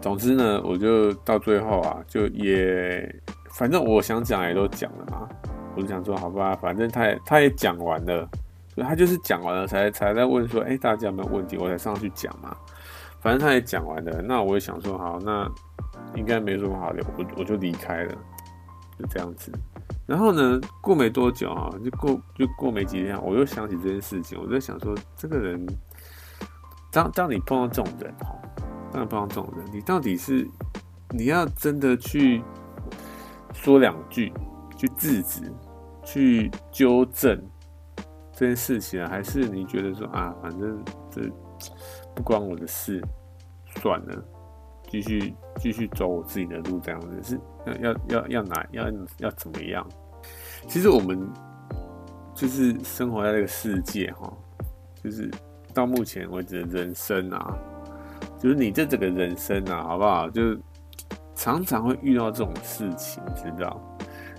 [0.00, 3.14] 总之呢，我就到最后啊，就也
[3.50, 5.28] 反正我想讲也都讲了嘛，
[5.76, 8.26] 我就想说好吧，反正他也他也讲完了，
[8.74, 11.58] 所以他就是讲完了才才在问说，哎，大家有没有问题？
[11.58, 12.56] 我才上去讲嘛。
[13.20, 15.46] 反正他也讲完了，那我也想说好那。
[16.14, 18.14] 应该没什么好聊，我我就离开了，
[18.98, 19.52] 就这样子。
[20.06, 25.66] 然后呢，过没多久啊，就过就过没几天，我又想起这件事情，我在想说，这个人，
[26.92, 28.36] 当当你碰到这种人哈，
[28.92, 30.46] 当你碰到这种人，你到底是
[31.10, 32.42] 你要真的去
[33.52, 34.32] 说两句，
[34.76, 35.50] 去制止，
[36.04, 37.42] 去纠正
[38.32, 41.22] 这件事情啊，还是你觉得说啊，反正这
[42.14, 43.02] 不关我的事，
[43.80, 44.24] 算了。
[44.88, 48.84] 继续继续走我自己的路，这样子是要要要要哪要
[49.18, 49.86] 要怎么样？
[50.68, 51.28] 其实我们
[52.34, 54.32] 就是生活在这个世界哈，
[55.02, 55.30] 就是
[55.72, 57.58] 到目前为止的人生啊，
[58.38, 60.30] 就是你这整个人生啊，好不好？
[60.30, 60.56] 就
[61.34, 63.80] 常常会遇到这种事情，知道？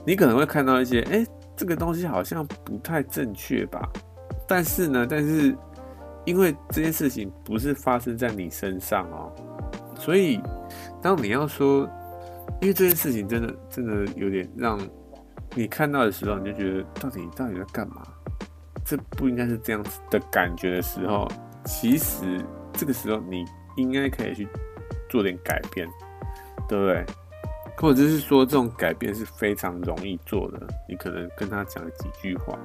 [0.05, 3.87] 你可能会看到一些，哎、这个东西好像不太正确吧？
[4.47, 5.55] 但是呢，但是
[6.25, 9.31] 因为这件事情不是发生在你身上哦。
[10.05, 10.39] 所以，
[11.01, 11.89] 当你要说，
[12.61, 14.79] 因为这件事情真的真的有点让
[15.55, 18.03] 你看到的时候，你就觉得到底到底在干嘛？
[18.85, 21.27] 这不应该是这样子的感觉的时候，
[21.65, 22.39] 其实
[22.71, 23.43] 这个时候你
[23.77, 24.47] 应该可以去
[25.09, 25.87] 做点改变，
[26.69, 27.03] 对不对？
[27.75, 32.55] 或者是说这种改变是非常容易做的，你可能跟他讲几句话，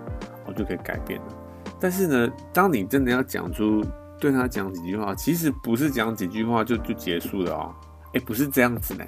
[0.47, 1.27] 我就可以改变了。
[1.81, 3.83] 但是呢，当你真的要讲出。
[4.21, 7.75] 对他讲几句话，其实不是讲几句话就就结束了哦。
[8.13, 9.05] 哎，不是这样子呢。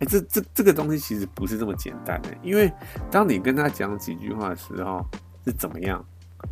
[0.00, 2.30] 哎，这这这个东西其实不是这么简单的。
[2.42, 2.72] 因为
[3.10, 5.04] 当你跟他讲几句话的时候，
[5.44, 6.04] 是怎么样？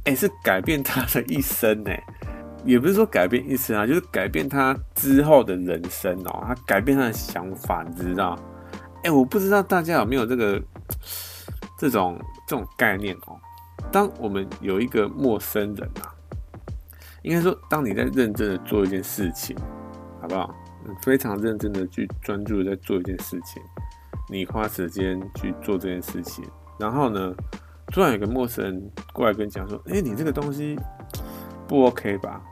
[0.04, 1.90] 哎，是改变他的一生呢。
[2.64, 6.44] 也不是说改变一生啊，就是改变他之后的人生哦。
[6.46, 8.38] 他改变他的想法，你知道？
[9.02, 10.62] 哎，我不知道大家有没有这个
[11.78, 13.36] 这种这种概念哦。
[13.90, 16.14] 当我们有一个陌生人啊。
[17.22, 19.56] 应该说，当你在认真的做一件事情，
[20.20, 20.54] 好不好？
[21.00, 23.62] 非常认真的去专注的在做一件事情，
[24.28, 26.44] 你花时间去做这件事情，
[26.76, 27.32] 然后呢，
[27.92, 30.76] 突然有个陌生人过来跟你讲说：“哎，你这个东西
[31.68, 32.42] 不 OK 吧？”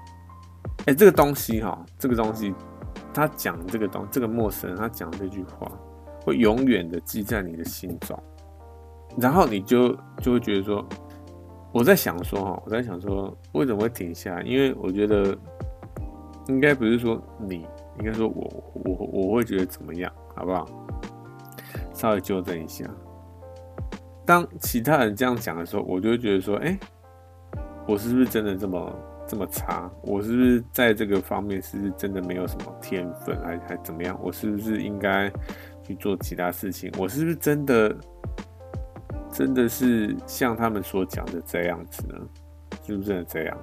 [0.87, 2.54] 哎，这个东西哈，这个东西，
[3.12, 5.70] 他讲这个东，这个陌生人他讲这句话，
[6.24, 8.16] 会永远的记在你的心中，
[9.18, 10.87] 然后你就就会觉得说。
[11.72, 14.42] 我在想说哈，我在想说，为什么会停下？
[14.42, 15.37] 因为我觉得
[16.48, 17.64] 应该不是说你，
[17.98, 20.66] 应该说我，我我会觉得怎么样，好不好？
[21.94, 22.85] 稍微纠正一下。
[24.26, 26.76] 当其他人这样讲的时候，我就会觉得说，哎，
[27.87, 28.96] 我是不是真的这么
[29.28, 29.88] 这么差？
[30.02, 34.18] 我是不是在这个方面是不是真的没有什么天分，还还怎么样？
[34.20, 35.30] 我是不是应该
[35.85, 36.90] 去做其他事情？
[36.98, 37.96] 我是不是真的？
[39.32, 42.14] 真的是像他们所讲的这样子呢？
[42.86, 43.57] 是不是这样？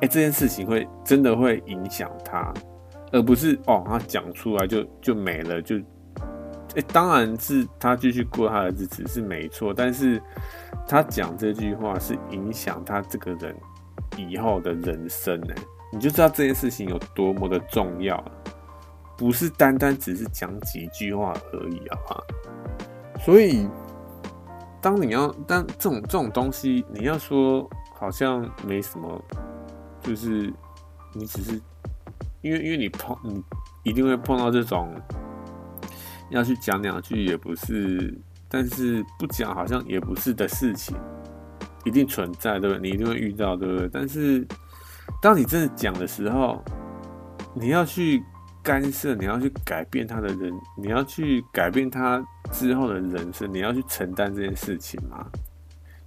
[0.00, 2.52] 哎，这件事情会真的会影响他，
[3.12, 5.76] 而不是哦，他讲出来就就没了，就
[6.74, 10.22] 哎，当然是他继续过他的日子是没错，但是
[10.88, 13.54] 他讲这句话是影响他这个人
[14.16, 15.54] 以后的人生呢，
[15.92, 18.24] 你就知道这件事情有多么的重要，
[19.18, 21.98] 不是单单只是讲几句话而已啊，
[23.18, 23.68] 所以。
[24.82, 27.68] 当你要，当这种这种东西，你要说
[27.98, 29.22] 好像没什么，
[30.00, 30.52] 就是
[31.12, 31.60] 你只是
[32.40, 33.42] 因为因为你碰你
[33.82, 34.94] 一定会碰到这种
[36.30, 38.18] 要去讲两句也不是
[38.48, 40.96] 但是不讲好像也不是的事情，
[41.84, 42.88] 一定存在，对不对？
[42.90, 43.88] 你一定会遇到，对不对？
[43.92, 44.46] 但是
[45.20, 46.64] 当你真的讲的时候，
[47.54, 48.22] 你要去
[48.62, 55.26] 干涉，你要去改变他的人，你要去改变他之后的人生，你要去承担这件事情吗？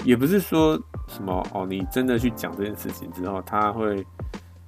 [0.03, 0.77] 也不是说
[1.07, 4.05] 什么哦，你真的去讲这件事情之后，他会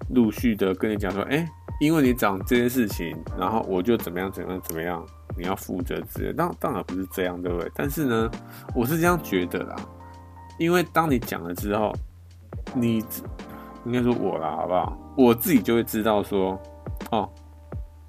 [0.09, 1.45] 陆续的跟你讲说，哎，
[1.79, 5.05] 因为你讲这件事情，然后我就怎么样怎么样怎么样，
[5.37, 6.31] 你要负责之类。
[6.31, 7.69] 当当然不是这样，对不对？
[7.75, 8.31] 但是呢，
[8.73, 9.75] 我是这样觉得啦，
[10.57, 11.93] 因为当你讲了之后，
[12.73, 13.03] 你
[13.83, 14.97] 应该说我啦，好不好？
[15.17, 16.57] 我自己就会知道说，
[17.11, 17.29] 哦，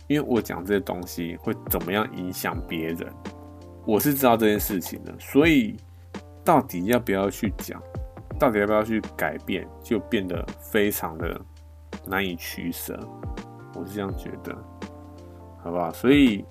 [0.08, 3.12] 因为我讲这些东西会怎么样影响别人，
[3.86, 5.76] 我是知道这件事情的，所以。
[6.46, 7.82] 到底要不要去讲？
[8.38, 9.66] 到底要不要去改变？
[9.82, 11.40] 就变得非常的
[12.06, 12.96] 难以取舍。
[13.74, 14.56] 我是这样觉得，
[15.58, 15.92] 好不好？
[15.92, 16.44] 所以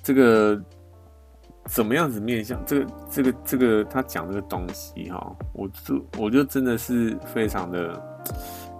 [0.00, 0.62] 这个
[1.64, 8.00] 怎么样子面向这个这个这个他讲这个东西哈，我就我就真的是非常的，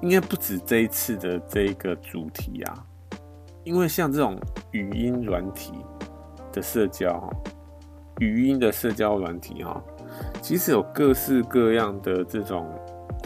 [0.01, 2.87] 应该不止这一次的这个主题啊，
[3.65, 4.39] 因为像这种
[4.73, 5.73] 语音软体
[6.53, 7.31] 的社交，
[8.19, 9.83] 语音的社交软体哈。
[10.43, 12.69] 其实有各式各样的这种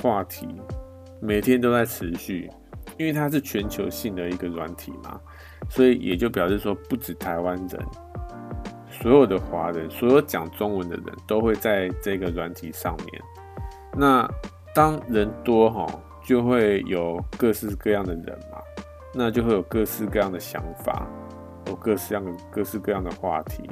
[0.02, 0.46] 话题，
[1.20, 2.50] 每天都在持续，
[2.98, 5.18] 因为它是全球性的一个软体嘛，
[5.70, 7.86] 所以也就表示说，不止台湾人，
[8.90, 13.22] 所有的华人，所有讲中文的人都会在这个软体上面。
[13.96, 14.28] 那
[14.74, 15.86] 当人多哈，
[16.24, 18.58] 就会有各式各样的人嘛，
[19.14, 21.06] 那就会有各式各样的想法，
[21.66, 23.70] 有各式样的各式各样的话题。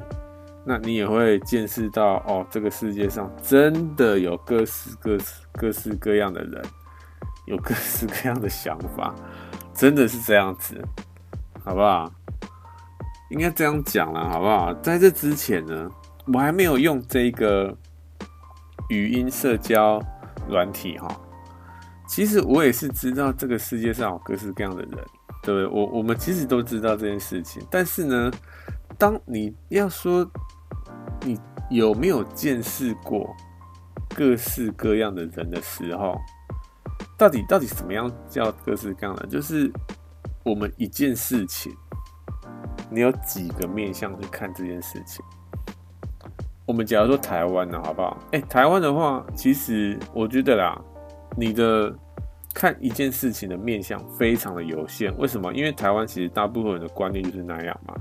[0.64, 6.62] 那你也会见识到哦，这个世界上真的有各式各式各式各样的人，
[7.46, 9.12] 有各式各样的想法，
[9.74, 10.80] 真的是这样子，
[11.64, 12.08] 好不好？
[13.30, 14.72] 应该这样讲了，好不好？
[14.74, 15.90] 在这之前呢，
[16.32, 17.76] 我还没有用这个
[18.88, 20.00] 语音社交
[20.48, 21.08] 软体哈。
[22.06, 24.98] 其实我也是知道这个世界上有各式各样的人，
[25.42, 25.66] 对？
[25.66, 28.30] 我我们其实都知道这件事情，但是呢，
[28.96, 30.28] 当你要说。
[31.24, 31.38] 你
[31.70, 33.32] 有没有见识过
[34.08, 36.18] 各式各样的人的时候？
[37.16, 39.24] 到底到底什么样叫各式各样的？
[39.28, 39.72] 就是
[40.44, 41.72] 我们一件事情，
[42.90, 45.24] 你有几个面向去看这件事情？
[46.66, 48.18] 我们假如说台湾呢，好不好？
[48.32, 50.76] 哎，台湾的话，其实我觉得啦，
[51.36, 51.96] 你的
[52.54, 55.16] 看一件事情的面向非常的有限。
[55.18, 55.52] 为什么？
[55.54, 57.94] 因为台湾其实大部分人的观念就是那样嘛。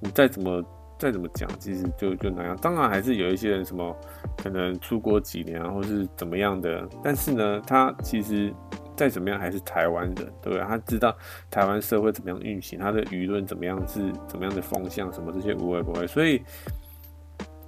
[0.00, 0.62] 你再怎么。
[1.00, 2.56] 再怎么讲，其实就就那样。
[2.60, 3.96] 当然还是有一些人什么
[4.36, 6.88] 可能出国几年啊，或是怎么样的。
[7.04, 8.52] 但是呢，他其实
[8.96, 10.60] 再怎么样还是台湾人，对不对？
[10.62, 11.16] 他知道
[11.52, 16.04] 台湾社会怎么样运行，他的舆论怎么样是怎么样的风向，什么这些无为不会。
[16.04, 16.42] 所以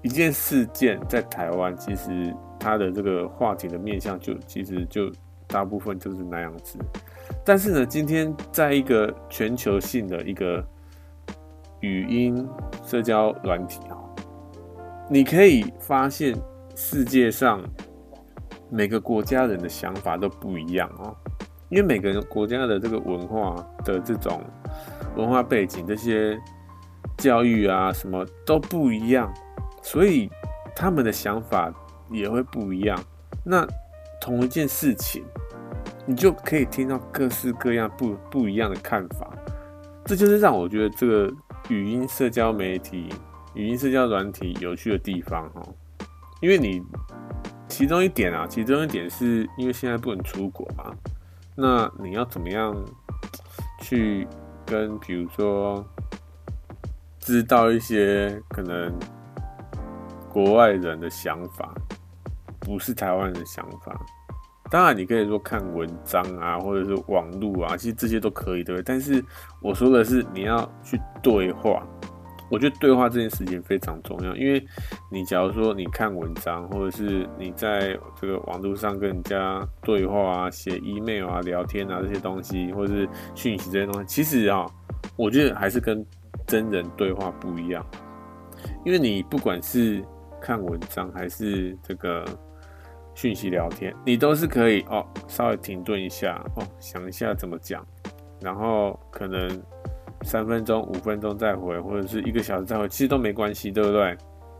[0.03, 5.09] 一件事件在台湾，其实它的这个话题的面向就其实就
[5.51, 6.79] 大部分就是那样子。
[7.45, 10.65] 但是呢，今天在一个全球性的一个。
[11.83, 12.47] 语音
[12.85, 13.97] 社交软体啊，
[15.09, 16.37] 你可以发现
[16.77, 17.63] 世界上
[18.69, 21.17] 每个国家人的想法都不一样哦，
[21.71, 24.43] 因为每个国家的这个文化的这种
[25.17, 26.39] 文化背景，这些
[27.17, 29.33] 教育啊什么都不一样，
[29.83, 30.31] 所以
[30.77, 31.73] 他们的想法
[32.11, 33.03] 也会不一样。
[33.43, 33.67] 那
[34.21, 35.25] 同一件事情，
[36.07, 39.31] 你就可以听到各式各样不不一样的看法，
[40.05, 41.33] 这就是让我觉得这个。
[41.68, 43.09] 语音社交媒体、
[43.55, 45.62] 语音社交软体有趣的地方哈，
[46.41, 46.83] 因为你
[47.68, 50.93] 其中一点啊，其中一点是因为现在不能出国嘛，
[51.55, 52.75] 那你要怎么样
[53.81, 54.27] 去
[54.66, 55.87] 跟比如说
[57.21, 58.93] 知道一些可能
[60.29, 61.73] 国外人的想法，
[62.71, 64.01] 不是台湾人的想法。
[64.71, 68.85] 当然，你可以说看文章啊，或者是网络啊，其实这些都可以，对不对？
[68.85, 69.21] 但是
[69.61, 71.85] 我说的是你要去对话，
[72.49, 74.64] 我觉得对话这件事情非常重要，因为
[75.11, 84.64] 你假如说你看文章，或者是你在这个网络上跟人家对话啊，写 email 啊，聊天啊这些东西，或者是讯息这些东西，其实啊，
[85.16, 86.07] 我觉得还是跟
[86.47, 87.85] 真人对话不一样，
[88.85, 90.01] 因为你不管是
[90.41, 92.25] 看文章还是这个。
[93.15, 97.87] 讯息聊天，你都是可以哦，稍微停顿一下哦，想一下怎么讲，
[98.41, 99.49] 然后可能
[100.23, 104.17] 三分钟、五分钟再回，或者是一个小时再回，其实都没关系，对不对？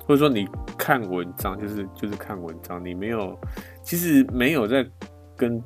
[0.07, 3.39] 或者说你看文章，就是就是看文章，你没有，
[3.83, 4.85] 其实没有在
[5.37, 5.63] 跟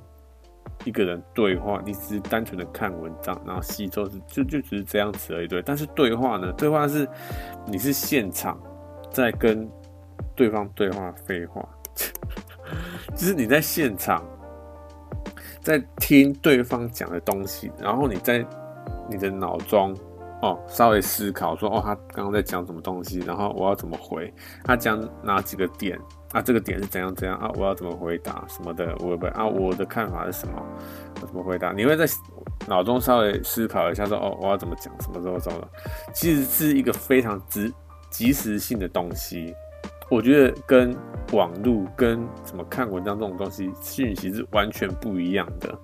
[0.84, 5.62] 一个人对话，你只是单纯的看文章，然后吸收是就就只是这样子而已，对。
[5.62, 7.08] 但是对话呢，对话是
[7.66, 8.60] 你是现场
[9.10, 9.66] 在跟
[10.34, 11.66] 对方对话废话，
[13.14, 14.24] 就是你在现场
[15.60, 18.44] 在听对方讲的东西，然后你在
[19.08, 19.96] 你的脑中
[20.42, 24.32] 哦稍微思考说哦，他刚刚在讲什么东西，然后我要怎么回？
[24.64, 25.98] 他讲哪几个点？
[26.32, 27.48] 啊，这个点是怎样怎样啊？
[27.54, 28.92] 我要怎么回答什么的？
[28.98, 30.60] 我不啊，我的看法是什么？
[31.20, 31.72] 我怎么回答？
[31.72, 32.04] 你会在
[32.66, 34.92] 脑中稍微思考一下说，哦，我要怎么讲？
[35.00, 35.38] 什么时候？
[35.38, 35.68] 什么？
[36.12, 37.72] 其实是一个非常即
[38.10, 39.54] 即时性的东西。
[40.10, 40.96] 我觉得跟
[41.32, 45.76] 网络、跟什么看文章这种东西讯息是完全不一样的。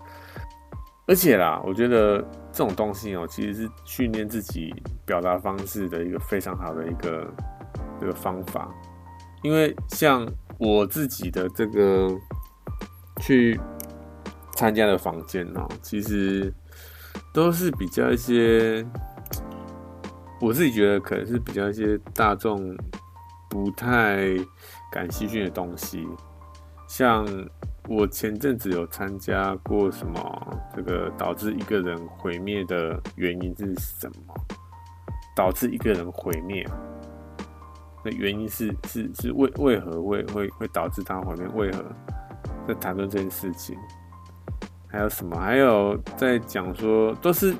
[1.06, 2.18] 而且啦，我觉得
[2.52, 4.72] 这种东西哦，其实是训练自己
[5.04, 7.26] 表达方式的一个非常好的一个
[7.98, 8.72] 这个方法。
[9.42, 10.24] 因为像
[10.58, 12.08] 我自己的这个
[13.20, 13.58] 去
[14.54, 16.52] 参加的房间哦，其实
[17.32, 18.86] 都是比较一些，
[20.40, 22.76] 我自己觉得可能是比较一些大众
[23.50, 24.34] 不太
[24.90, 26.08] 感兴趣的东西。
[26.88, 27.26] 像
[27.88, 34.34] 我前阵子有参加过什么，这个导致一个人毁灭的原因是什么？
[35.36, 36.66] 导致一个人毁灭。
[38.02, 41.46] 那原因是是是为为何会会会导致他毁灭？
[41.48, 41.84] 为何
[42.66, 43.76] 在谈论这件事情？
[44.88, 45.38] 还有什么？
[45.38, 47.54] 还有在讲说都是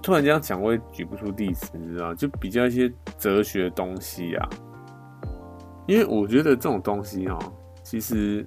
[0.00, 2.14] 突然间讲，我也举不出例子，你知道？
[2.14, 4.48] 就比较一些哲学东西啊。
[5.86, 7.38] 因为我觉得这种东西哦，
[7.82, 8.46] 其实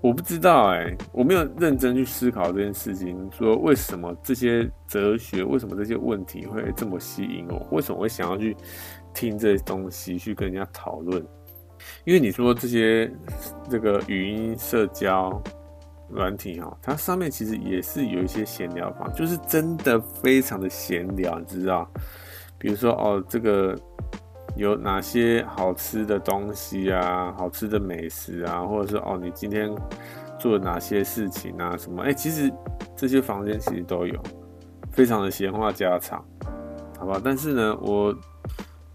[0.00, 7.66] 我不知道哎、我没有认真去思考这件事情，说为什么这些哲学，为什么这些问题会这么吸引我？
[7.72, 8.56] 为什么会想要去？
[9.14, 11.22] 听这些东西去跟人家讨论，
[12.06, 13.12] 因为你说这些
[13.68, 15.30] 这个语音社交
[16.12, 21.88] 软体哈，它上面其实也是有一些闲聊房，就是真的非常的闲聊，你知道？
[22.58, 23.76] 比如说哦，这个
[24.56, 29.68] 有哪些好吃的东西啊，好吃的美食啊，或者是哦，你今天
[30.38, 32.02] 做了哪些事情啊，什么？
[32.02, 32.52] 哎，其实
[32.96, 34.22] 这些房间其实都有，
[34.92, 36.24] 非常的闲话家常，
[36.98, 37.20] 好不好？
[37.22, 38.14] 但是呢，我。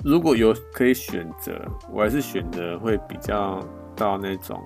[0.04, 1.60] 如果有可以选择，
[1.92, 3.60] 我还是选择会比较
[3.96, 4.62] 到那种，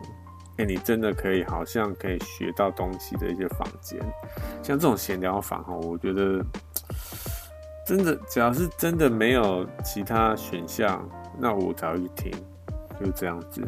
[0.65, 3.99] 你真的可以好像可以学到东西的一些房间，
[4.61, 6.43] 像这种闲聊房哈，我觉得
[7.85, 11.07] 真的，只要是真的没有其他选项，
[11.39, 12.31] 那我才会听，
[12.99, 13.61] 就这样子。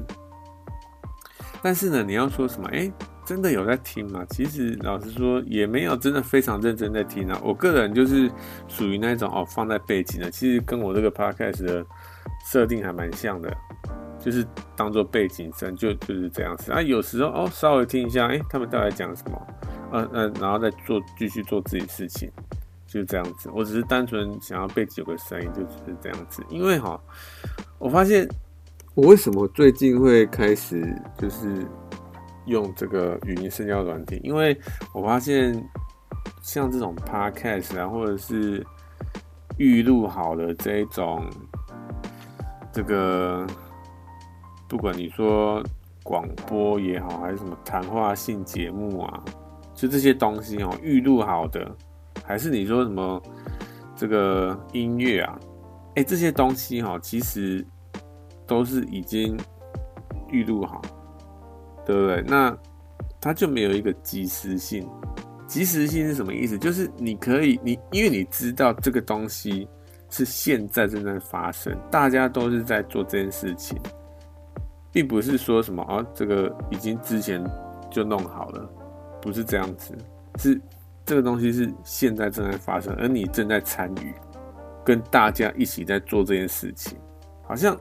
[1.61, 2.67] 但是呢，你要说什么？
[2.73, 2.91] 哎、
[3.25, 4.25] 真的有在听吗？
[4.29, 7.39] 其实老实说，也没有真的非常认真在听啊。
[7.41, 8.29] 我个人就是
[8.67, 11.85] 属于那种哦，放在背景的，其实跟我这个 podcast 的
[12.45, 13.55] 设定还蛮像的，
[14.24, 14.45] 就是
[14.76, 16.82] 当做背景声，就就是这样子啊。
[16.82, 19.47] 有时候哦，稍微听一下，哎、他们到底讲什么？
[19.91, 22.32] 嗯、嗯，然后再做继续做自己事情，
[22.88, 23.49] 就是这样子。
[23.53, 26.43] 我只是单纯想要背景有个声音，就只是这样子。
[26.49, 26.99] 因为哈，
[27.78, 28.28] 我发现
[28.95, 31.67] 我为什么最近会开始就是。
[32.45, 34.59] 用这个语音社交软体，因为
[34.93, 35.53] 我发现
[36.41, 38.61] 像这种 podcast 啊，或者是
[39.55, 41.26] 预录好的这一种，
[42.74, 43.47] 这个
[44.74, 45.63] 不管你说
[46.01, 49.24] 广播也好，还是什么谈话性节目啊，
[49.76, 51.71] 就这些东西哦，预录好的，
[52.26, 53.21] 还是你说什么
[53.95, 55.39] 这个音乐啊，
[55.93, 57.63] 哎，这些东西哈，其实
[58.47, 59.38] 都是已经
[60.32, 60.82] 预录好。
[61.86, 62.24] 对不对？
[62.26, 62.57] 那
[63.21, 64.89] 它就没有一个即时性。
[65.45, 66.57] 即时性是什么意思？
[66.57, 69.67] 就是你可以，你因为你知道这个东西
[70.09, 73.78] 是现在正在发生，大家都是在做这件事情，
[74.93, 77.43] 并不是说什么啊，这个已经之前
[77.91, 78.69] 就弄好了，
[79.21, 79.93] 不是这样子。
[80.37, 80.61] 是
[81.05, 84.13] 这个东西是现在正在发生，而你正在参与，
[84.85, 86.97] 跟大家一起在做这件事情，
[87.43, 87.75] 好像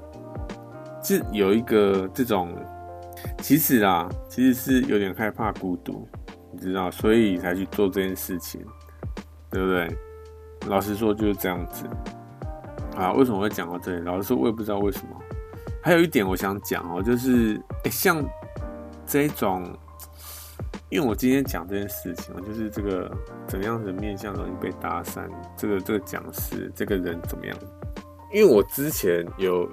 [1.02, 2.52] 是有一个这种。
[3.38, 6.08] 其实啊，其实是有点害怕孤独，
[6.50, 8.60] 你知道，所以才去做这件事情，
[9.48, 9.96] 对不对？
[10.66, 11.84] 老实说就是这样子。
[12.96, 14.02] 啊，为什么会讲到这里？
[14.02, 15.16] 老实说，我也不知道为什么。
[15.82, 17.60] 还有一点我想讲哦，就是，
[17.90, 18.24] 像
[19.06, 19.64] 这种，
[20.88, 23.10] 因为我今天讲这件事情，就是这个
[23.46, 27.56] 怎么样的面相容易被搭讪，这个这个讲师这个人怎么样？
[28.32, 29.68] 因为我之前有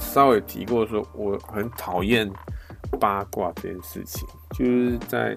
[0.00, 2.30] 稍微提过，说我很讨厌。
[3.00, 5.34] 八卦这件事情，就是在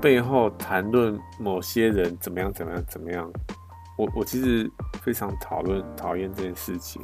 [0.00, 3.30] 背后谈论某些人怎么样怎么样怎么样。
[3.96, 4.68] 我我其实
[5.02, 7.00] 非常讨论讨厌这件事情。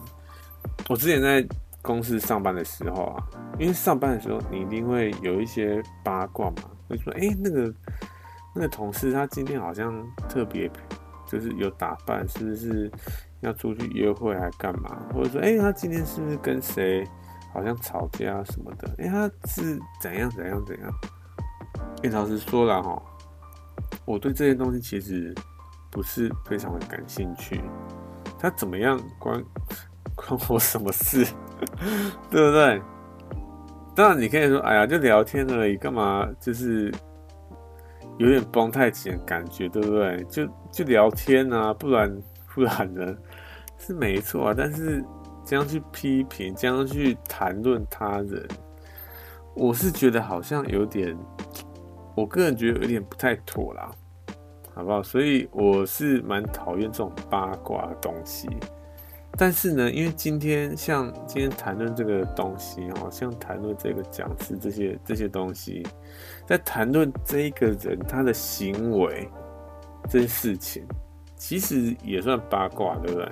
[0.88, 1.46] 我之前在
[1.82, 3.22] 公司上班的时候啊，
[3.58, 7.74] 因为上班的时候你一定会有一些八卦嘛，会说哎、那个
[8.54, 9.92] 那个同事他今天好像
[10.28, 10.70] 特别
[11.26, 12.90] 就是有打扮，是不是
[13.40, 14.96] 要出去约会还干嘛？
[15.12, 17.06] 或者说哎、他今天是不是跟谁？
[17.52, 20.90] 好像吵架什么的，哎、他是怎样怎样怎样？
[21.96, 23.02] 哎、欸，老实说了哈，
[24.06, 25.34] 我对这些东西其实
[25.90, 27.60] 不是非常的感兴趣。
[28.38, 29.38] 他怎么样关
[30.14, 31.24] 关我什么事？
[32.30, 32.82] 对不对？
[33.94, 36.90] 当然你可以说，哎呀，就聊天而已，干嘛就是
[38.18, 40.24] 有点绷太紧的感觉，对不对？
[40.30, 42.10] 就就聊天啊，不然
[42.54, 43.14] 不然呢？
[43.78, 45.04] 是没错啊，但是
[45.44, 48.48] 这样去批评，这样去谈论他人，
[49.54, 51.16] 我是觉得好像有点，
[52.14, 53.90] 我个人觉得有点不太妥啦，
[54.74, 55.02] 好不好？
[55.02, 58.48] 所以我是蛮讨厌这种八卦的东西。
[59.36, 65.82] 但是呢，因为今天像今天谈论这个东西哦，像谈论这个讲师这些这些东西，
[66.46, 69.28] 在谈论这一个人他的行为
[70.08, 70.86] 这些事情，
[71.34, 73.28] 其实也算八卦，对不对？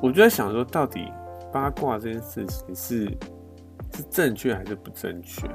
[0.00, 1.06] 我就在想说，到底
[1.52, 3.04] 八卦这件事情是
[3.94, 5.46] 是正确还是不正确？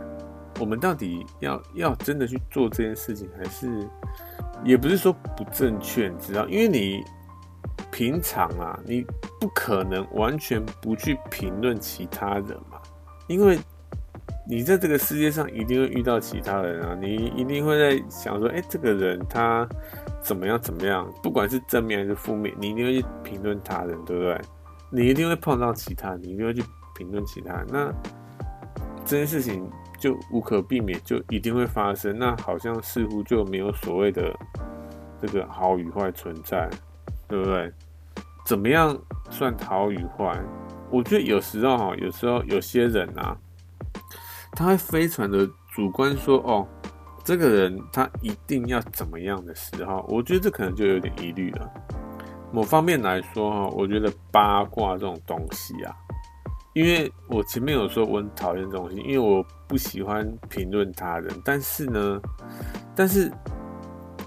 [0.60, 3.88] 我们到底要要真的去做这件事情，还是
[4.64, 6.10] 也不是说不正确？
[6.10, 7.04] 你知道，因为你
[7.92, 9.06] 平常啊，你
[9.40, 12.80] 不可能完全不去评论其他人嘛，
[13.28, 13.58] 因为
[14.50, 19.68] 你在这个世界上一定会遇到其他人啊，你一定会在想说，哎，这个人他。
[20.20, 20.60] 怎么样？
[20.60, 21.10] 怎么样？
[21.24, 24.42] 不管是正面还是负面，你一定会去评论他人，对不对？
[24.92, 26.62] 你一定会碰到其他，你一定会去
[26.98, 27.64] 评论其他。
[27.70, 27.90] 那
[29.06, 32.18] 这件事情就无可避免，就一定会发生。
[32.18, 34.36] 那好像似乎就没有所谓的
[35.22, 36.70] 这个好与坏存在，
[37.28, 37.72] 对不对？
[38.46, 38.98] 怎么样
[39.30, 40.40] 算好与坏？
[40.90, 43.36] 我觉得有时候哈，有时候有些人啊，
[44.54, 46.66] 他会非常的主观说哦。
[47.26, 51.70] 这个人他一定要怎么样的时候，我觉得这可能就有点疑虑了。
[52.54, 55.94] 某方面来说哈，我觉得八卦这种东西啊，
[56.74, 61.30] 因为我前面有说我很讨厌这种东西，因为我不喜欢评论他人。
[61.44, 62.22] 但是呢，
[62.96, 63.30] 但是。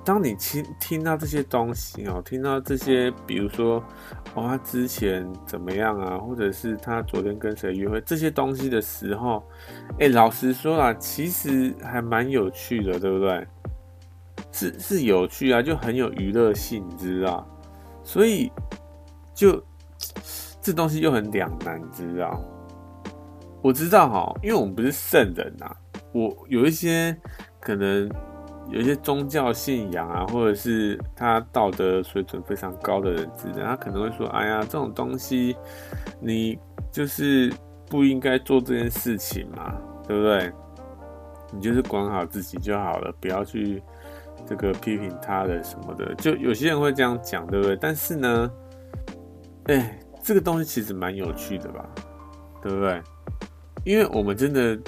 [0.03, 3.85] 当你听听到这些东西哦，听到这些，比如说
[4.35, 9.45] 哦，他之前怎么样啊，或者是他昨天跟谁约会这些东西的时候，
[9.99, 13.47] 哎，老实说啊，其实还蛮有趣的，对不对？
[14.53, 17.47] 是是有趣啊，就很有娱乐性，你知道？
[18.03, 18.51] 所以
[19.35, 19.63] 就
[20.63, 22.41] 这东西又很两难，你知道？
[23.63, 25.71] 我知道哈，因为我们不是圣人呐，
[26.13, 27.15] 我有一些
[27.61, 28.11] 可能。
[28.69, 35.57] 有一些宗教信仰啊，或者是他道德水准非常高的人之类，他可能会说：“哎呀，这种东西
[36.21, 36.57] 你
[36.93, 37.53] 就是
[37.89, 39.75] 不应该做这件事情嘛，
[40.07, 40.53] 对不对？
[41.53, 43.83] 你就是管好自己就好了，不要去
[44.47, 47.77] 这个批评他的什么的。”就有些人会这样讲，对不对？
[47.77, 48.53] 但是呢，
[49.65, 51.85] 哎，这个东西其实蛮有趣的吧，
[52.63, 53.03] 对不对？
[53.85, 54.79] 因为我们真的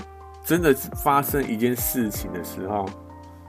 [0.45, 2.89] 真的发生一件事情的时候。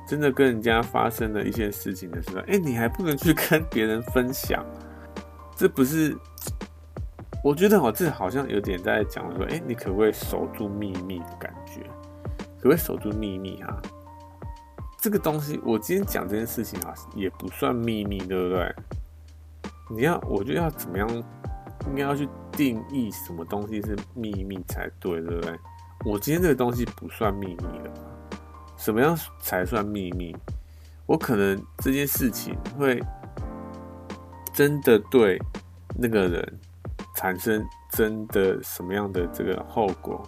[0.08, 4.66] 真的跟人家发生了一些事情的时候，哎，你还不能去跟别人分享，
[5.56, 6.16] 这不是？
[7.44, 11.82] 我觉得哦，这好像有点在讲说，哎，你可不可以守住秘密的感觉？
[12.58, 13.82] 可不可以守住秘密啊？
[15.02, 18.76] 这个东西，我今天讲这件事情啊，也不算秘密，对不对？
[19.90, 21.10] 你要，我觉得要怎么样，
[21.88, 25.60] 应该要去定义什么东西是秘密才对，对不对？
[26.06, 28.13] 我今天这个东西不算秘密的。
[28.84, 30.36] 怎么样才算秘密？
[31.06, 33.02] 我可能这件事情会
[34.54, 35.42] 真的对
[35.98, 36.60] 那个人
[37.16, 40.22] 产生真的什么样的这个后果？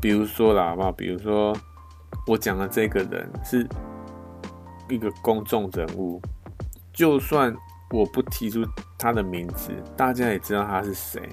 [0.00, 0.90] 比如说啦，好不好？
[0.90, 1.54] 比如说
[2.26, 3.68] 我讲的这个人是
[4.88, 6.18] 一个公众人物，
[6.94, 7.54] 就算
[7.90, 8.64] 我不提出
[8.98, 11.28] 他的名字，大家也知道他是谁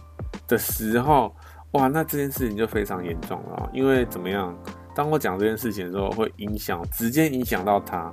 [0.45, 1.33] 的时候，
[1.71, 4.53] 哇，那这件事情就非常严重了，因为怎么样？
[4.97, 8.11] 当我讲这件事情的时候，会影响，直接影响到他。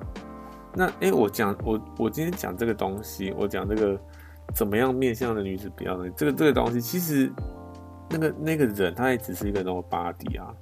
[0.74, 3.99] 那诶、我讲我我今天讲这个东西，我讲这个
[4.55, 6.11] 怎么样面向的女子比较呢？
[6.14, 7.32] 这个这个东西，其实
[8.11, 10.55] 那个那个人他也只是一个 nobody 啊，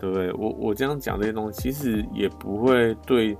[0.00, 0.32] 对不对？
[0.32, 3.38] 我我这样讲这些东西，其实也不会对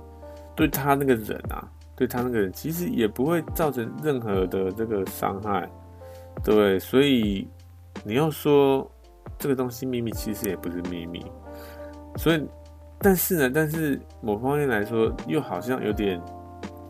[0.55, 5.69] 对他那个人啊，对他那个人，其实也不会造成任何的这个伤害，
[6.41, 6.79] 对不对？
[6.79, 7.49] 所以
[8.05, 8.89] 你要说
[9.37, 11.25] 这个东西秘密，其实也不是秘密。
[12.17, 12.47] 所以，
[12.99, 16.21] 但是呢，但是某方面来说，又好像有点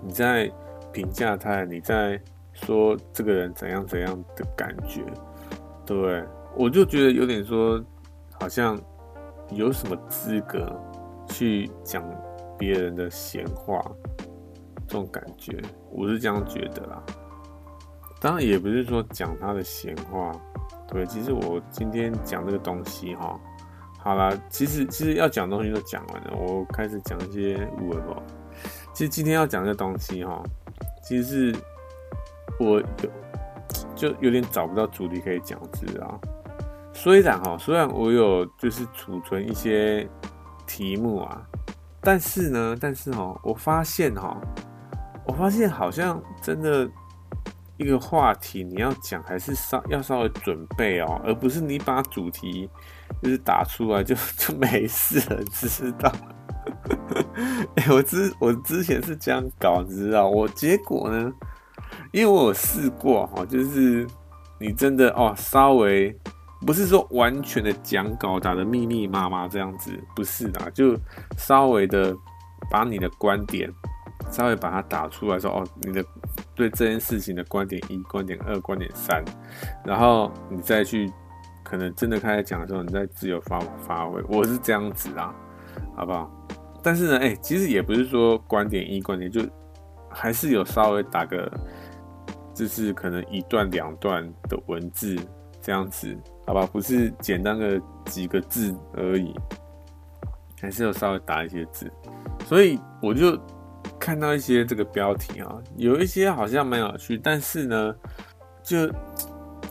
[0.02, 0.52] 你在
[0.92, 2.20] 评价他，你在
[2.52, 5.04] 说这个人怎样怎样的感觉，
[5.86, 6.24] 对？
[6.56, 7.84] 我就觉得有点说，
[8.40, 8.80] 好像
[9.50, 10.72] 有什么资格
[11.28, 12.04] 去讲
[12.60, 13.82] 别人的闲话，
[14.88, 15.60] 这种感觉，
[15.90, 17.02] 我是这样觉得啦。
[18.22, 20.32] 当然，也不是说讲他的闲话
[20.88, 23.40] 对，其实我今天讲这个东西哈，
[24.04, 28.22] 好啦，其实其实要讲东西都讲完了，我开始讲一些乌龟吧。
[28.94, 30.44] 其实今天要讲这东西哈，
[31.02, 31.60] 其实是
[32.60, 32.86] 我有
[33.96, 36.20] 就有点找不到主题可以讲，知道？
[36.94, 40.06] 虽然哈，虽然我有就是储存一些
[40.68, 41.42] 题目啊，
[42.02, 44.38] 但是呢，但是哈，我发现哈，
[45.26, 46.90] 我发现好像真的。
[47.78, 52.70] 一个话题你要讲，还是稍要稍微准备哦，而不是你把主题
[53.24, 56.12] 就是打出来 就就没事了，知道？
[57.76, 60.28] 哎、 我之我之前是这样搞，知道？
[60.28, 61.32] 我结果呢，
[62.12, 64.06] 因为我有试过哈，就是
[64.60, 66.16] 你真的哦，稍微
[66.66, 70.98] 不是说完全的讲稿打得密密麻麻这样子，不是的，就
[71.38, 72.16] 稍微的
[72.70, 73.72] 把你的观点。
[74.32, 76.04] 稍微把它打出来说哦，你的
[76.56, 79.22] 对这件事情的观点一、观点二、观点三，
[79.86, 81.12] 然后你再去
[81.74, 84.22] 可能真的开始讲的时候，你再自由发发挥。
[84.30, 85.34] 我是这样子啊，
[85.96, 86.32] 好不好？
[86.84, 89.42] 但是呢，哎、其实也不是说观点一、观点就
[90.08, 91.52] 还是有稍微打个，
[92.54, 95.18] 就是可能一段两段的文字
[95.64, 96.16] 这样子，
[96.46, 96.70] 好吧？
[96.72, 99.34] 不是简单的几个字而已，
[100.62, 101.92] 还是有稍微打一些字，
[102.46, 103.36] 所以我就。
[104.00, 107.96] 看到一些这个标题啊，有一些好像蛮有趣，但是呢，
[108.62, 108.78] 就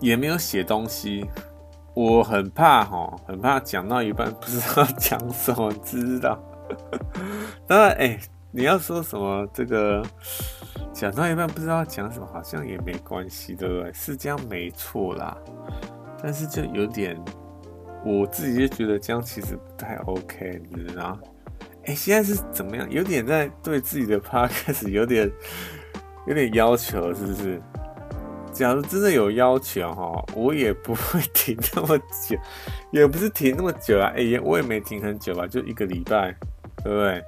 [0.01, 1.25] 也没有写东西。
[1.95, 6.39] 我很怕哈，很怕讲到一半不知道讲什么，知道？
[7.67, 8.19] 当然，哎，
[8.51, 10.03] 你要说什么这个
[10.93, 13.93] 讲到一半不知道讲什么，好像也没关系，对不对？
[13.93, 15.37] 是这样没错啦，
[16.23, 17.19] 但是就有点，
[18.05, 21.19] 我自己就觉得这样其实不太 OK，你知道？
[21.85, 22.89] 哎、现在是怎么样？
[22.91, 25.31] 有点在对自己的 podcast 有点
[26.27, 27.61] 有点要求，是不是？
[28.53, 32.37] 假如真的有要求哈，我也不会停那么久，
[32.93, 34.09] 也不是停那么久啊。
[34.15, 36.37] 哎、欸，我也没停很久吧，就一个礼拜，
[36.85, 37.25] 对不对？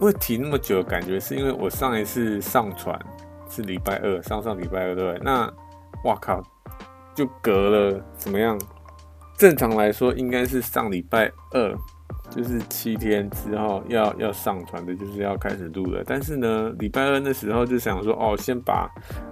[0.00, 2.98] 会停那么久，感觉是因为我上一次上传
[3.48, 5.20] 是礼拜二，上上礼拜二，对不对？
[5.24, 5.52] 那
[6.04, 6.42] 哇靠，
[7.14, 8.58] 就隔了怎么样？
[9.36, 11.76] 正常来说应该是上礼拜二。
[12.30, 16.02] 就是七天之后要要上传的，就是要开始录了。
[16.06, 18.88] 但是呢，礼拜二的时候就想说，哦，先把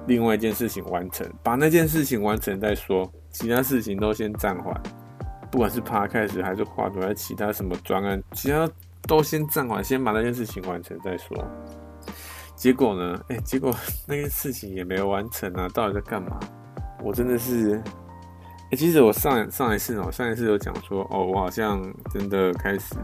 [0.06, 4.74] 另外一件事情完成，把那件事情完成再说，其他事情都先暂缓。
[5.50, 8.68] 不管是爬开始还是画图还是其他什么专案，其他
[9.06, 11.36] 都先暂缓，先把那件事情完成再说。
[12.56, 13.74] 结果呢，哎、结果
[14.08, 15.68] 那件事情也没有完成啊！
[15.74, 16.40] 到底在干嘛？
[17.04, 17.80] 我真的是。
[18.68, 21.80] 哎、其实我上上一次哦，上一次有讲说哦，我好像
[22.12, 22.96] 真的开始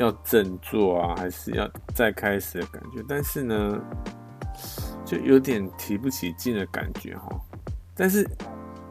[0.00, 3.80] 要振作啊，还是要再开始的感觉，但是呢，
[5.04, 7.28] 就有点提不起劲的感觉哈。
[7.94, 8.28] 但是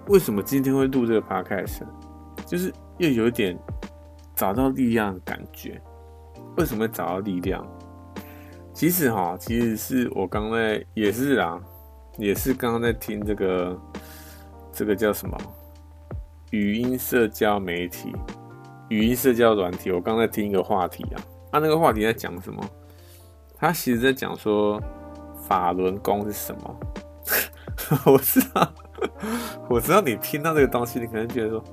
[0.08, 1.82] 为什么今天会录这个 podcast？
[2.48, 3.60] 就是又有点
[4.36, 5.82] 找到力量的感觉。
[6.56, 7.68] 为什么会找到力量？
[8.74, 11.60] 其实哈，其实是我刚才也是啊，
[12.18, 13.82] 也是刚刚在听这个
[14.72, 15.38] 这个叫什么？
[16.54, 18.16] 语音社交媒体，
[18.90, 19.92] 语音社交软体。
[19.92, 21.18] 我刚才听一个话题啊，
[21.52, 22.64] 他、那个话题在讲什么？
[23.58, 24.80] 他其实在讲说
[25.48, 26.80] 法轮功是什么？
[28.06, 28.72] 我知道，
[29.68, 31.64] 我知道你听到这个东西，你可能觉得说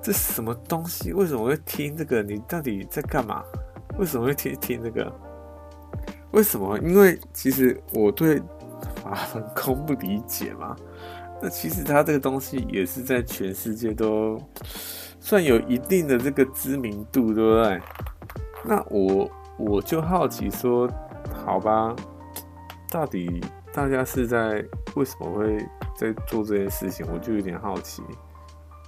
[0.00, 1.12] 这什么东西？
[1.12, 2.22] 为什么会听这个？
[2.22, 3.44] 你到底在干嘛？
[3.98, 5.12] 为什么会听听这个？
[6.30, 6.78] 为什么？
[6.78, 8.40] 因为其实我对
[9.04, 10.74] 法轮功不理解嘛。
[11.40, 14.36] 那其实它这个东西也是在全世界都
[15.20, 17.80] 算有一定的这个知名度，对不对？
[18.64, 20.90] 那我我就好奇说，
[21.44, 21.94] 好吧，
[22.90, 23.40] 到底
[23.72, 24.64] 大家是在
[24.96, 25.64] 为什么会
[25.96, 27.06] 在做这件事情？
[27.12, 28.02] 我就有点好奇。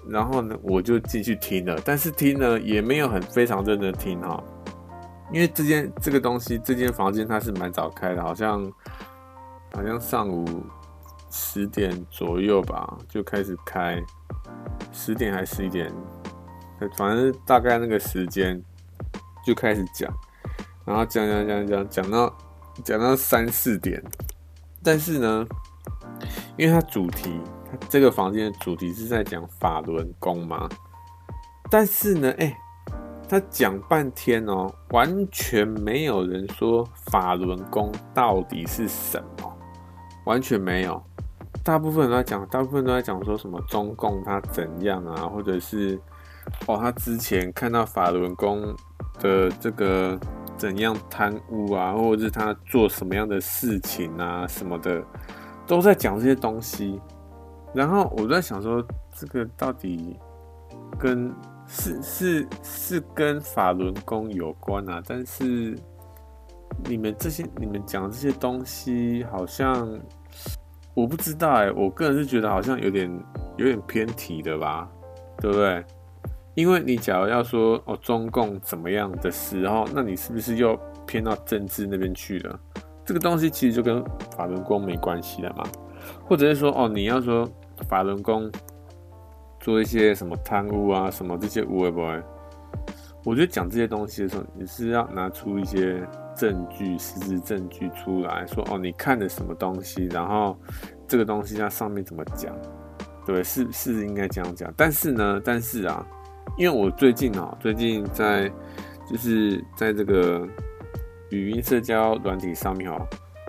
[0.08, 4.42] 然后呢，我就进去听了，但是听了也没有很非常认真听哈，
[5.32, 8.72] 因为这间这个东西，这间房间它是蛮早开的，好像
[9.72, 10.44] 好像上午。
[11.30, 14.02] 十点左右吧，就开始开，
[14.92, 15.92] 十点还是十一点，
[16.96, 18.60] 反正大概那个时间
[19.46, 20.12] 就开始讲，
[20.84, 22.38] 然后讲讲讲讲讲到
[22.84, 24.02] 讲到三四点，
[24.82, 25.46] 但是呢，
[26.56, 30.68] 因为它主题，它这个房间的主题是在讲法轮功嘛，
[31.70, 32.58] 但是呢，哎、
[33.28, 39.56] 他讲半天哦，完全没有人说法轮功到底是什么，
[40.24, 41.00] 完全没有。
[41.62, 46.00] 大部分人都在讲，大部分都在讲说什么中共他怎样啊，或者是
[46.66, 48.74] 哦，他之前看到法轮功
[49.18, 50.18] 的这个
[50.56, 55.02] 怎样贪污啊，或者是他做什么样的事情啊什么的，
[55.66, 57.00] 都在讲这些东西。
[57.72, 58.84] 然后我在想说，
[59.14, 60.18] 这个到底
[60.98, 61.32] 跟
[61.66, 65.00] 是是是跟法轮功有关啊？
[65.06, 65.78] 但是
[66.84, 69.88] 你们这些你们讲这些东西，好像
[71.00, 73.10] 我不知道哎、我个人是觉得好像有点
[73.56, 74.88] 有点偏题的吧，
[75.38, 75.84] 对不对？
[76.54, 82.60] 因为你假如要说哦中共怎么样的时候，那你是不是又偏到政治那边去了？
[83.04, 84.04] 这个东西其实就跟
[84.36, 85.64] 法轮功没关系了嘛，
[86.24, 87.48] 或者是说哦你要说。
[87.88, 88.52] 法轮功
[89.58, 92.22] 做一些什么贪污啊，什么这些污会不会？
[93.24, 96.06] 我觉得讲这些东西的时候，你是要拿出一些
[96.40, 100.56] 证据、实质证据出来说，哦，你看的什么东西，然后
[101.06, 102.56] 这个东西它上面怎么讲？
[103.26, 104.72] 对，是是应该这样讲。
[104.74, 106.06] 但是呢，但是啊，
[106.56, 108.50] 因为我最近哦，最近在
[109.06, 110.48] 就是在这个
[111.28, 113.06] 语音社交软体上面哦。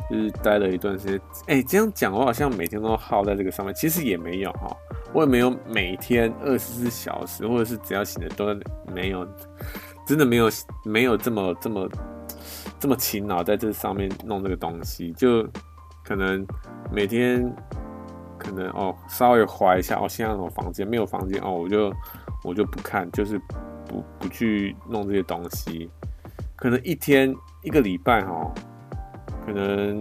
[0.10, 4.76] 就是待了一段时间，哎、这样讲我好像每天都耗在这个上面，其实也没有哈，
[5.14, 8.54] 我也没有每天二十四小时，或者是只要醒的都
[8.94, 9.26] 没有，
[10.06, 10.50] 真的没有
[10.84, 11.88] 没有这么这么
[12.82, 15.47] 这么勤劳在这上面弄这个东西，就
[16.03, 16.45] 可能
[16.91, 17.41] 每天
[18.39, 21.93] 可能哦稍微划一下哦，现在有房间没有房间哦，我就
[22.43, 23.39] 我就不看，就是
[23.88, 25.88] 不不去弄这些东西，
[26.55, 28.51] 可能一天一个礼拜哈。
[29.43, 29.99] 可能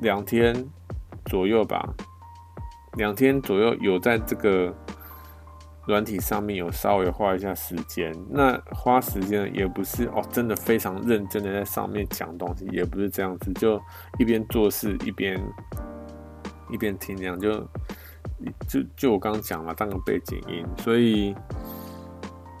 [0.00, 0.52] 两天
[1.26, 1.88] 左右吧，
[2.94, 4.74] 两天左右有在这个
[5.90, 8.14] 软体上面有稍微花一下时间。
[8.30, 13.80] 那花时间也不是哦，真的非常认真的在上面讲东西，也不是这样子，就
[14.18, 15.38] 一边做事一边
[16.70, 17.60] 一边听，这样就
[18.68, 21.34] 就就我刚刚讲嘛，当个背景音，所以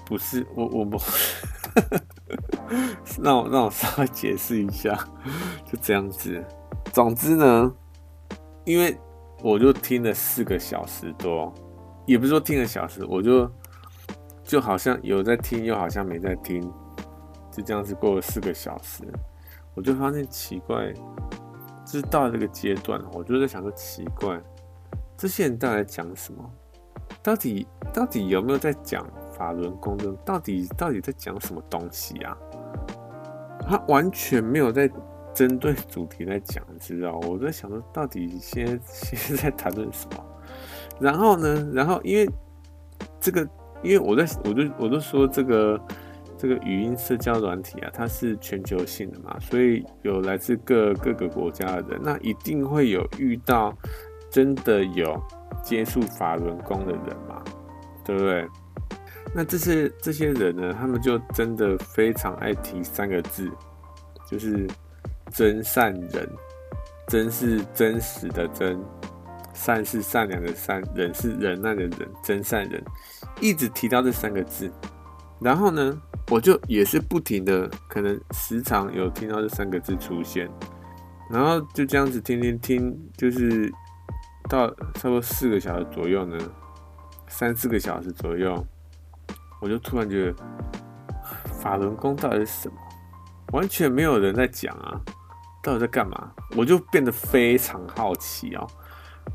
[0.04, 0.98] 不是我我不。
[3.22, 4.96] 让我让我稍微解释一下，
[5.64, 6.44] 就这样子。
[6.92, 7.72] 总之呢，
[8.64, 8.96] 因为
[9.42, 11.52] 我就听了四个小时多，
[12.06, 13.50] 也不是说听了小时，我就
[14.42, 16.62] 就好像有在听，又好像没在听，
[17.50, 19.04] 就这样子过了四个小时，
[19.74, 20.92] 我就发现奇怪，
[21.84, 24.40] 就是到这个阶段，我就在想说奇怪，
[25.16, 26.50] 这些人到底在讲什么？
[27.22, 29.06] 到底到底有没有在讲？
[29.36, 32.36] 法轮功的到底到底在讲什么东西啊？
[33.62, 34.90] 他完全没有在
[35.32, 37.18] 针对主题在讲，知道？
[37.20, 40.24] 我在想说，到底现在现在在谈论什么？
[41.00, 41.70] 然后呢？
[41.72, 42.30] 然后因为
[43.18, 43.40] 这个，
[43.82, 45.80] 因为我在我就我就说这个
[46.36, 53.74] 这个语音社交软体啊，它是全球性的嘛，所以有来自各各个国家的人，那一定会有遇到
[54.30, 55.18] 真的有
[55.62, 57.42] 接触法轮功的人嘛，
[58.04, 58.46] 对不对？
[59.34, 63.50] 那这些这些人呢，他们就真的非常爱提三个字，
[64.28, 64.68] 就是
[65.32, 66.28] 真善人。
[67.08, 68.80] 真是真实的真，
[69.62, 72.82] 善是善良的善，忍是忍耐的忍，真善忍，
[73.42, 74.72] 一直提到这三个字。
[75.38, 76.00] 然后呢，
[76.30, 80.50] 我就也是不停的，可能时常有听到这三个字出现，
[81.30, 83.70] 然后就这样子天天听，就是
[84.48, 86.38] 到差不多四个小时左右呢，
[87.28, 88.66] 三四个小时左右。
[89.60, 90.34] 我就突然觉得，
[91.60, 92.74] 法轮功到底是什么？
[93.52, 94.98] 完全没有人在讲啊，
[95.62, 96.32] 到底在干嘛？
[96.56, 98.66] 我就变得非常好奇哦，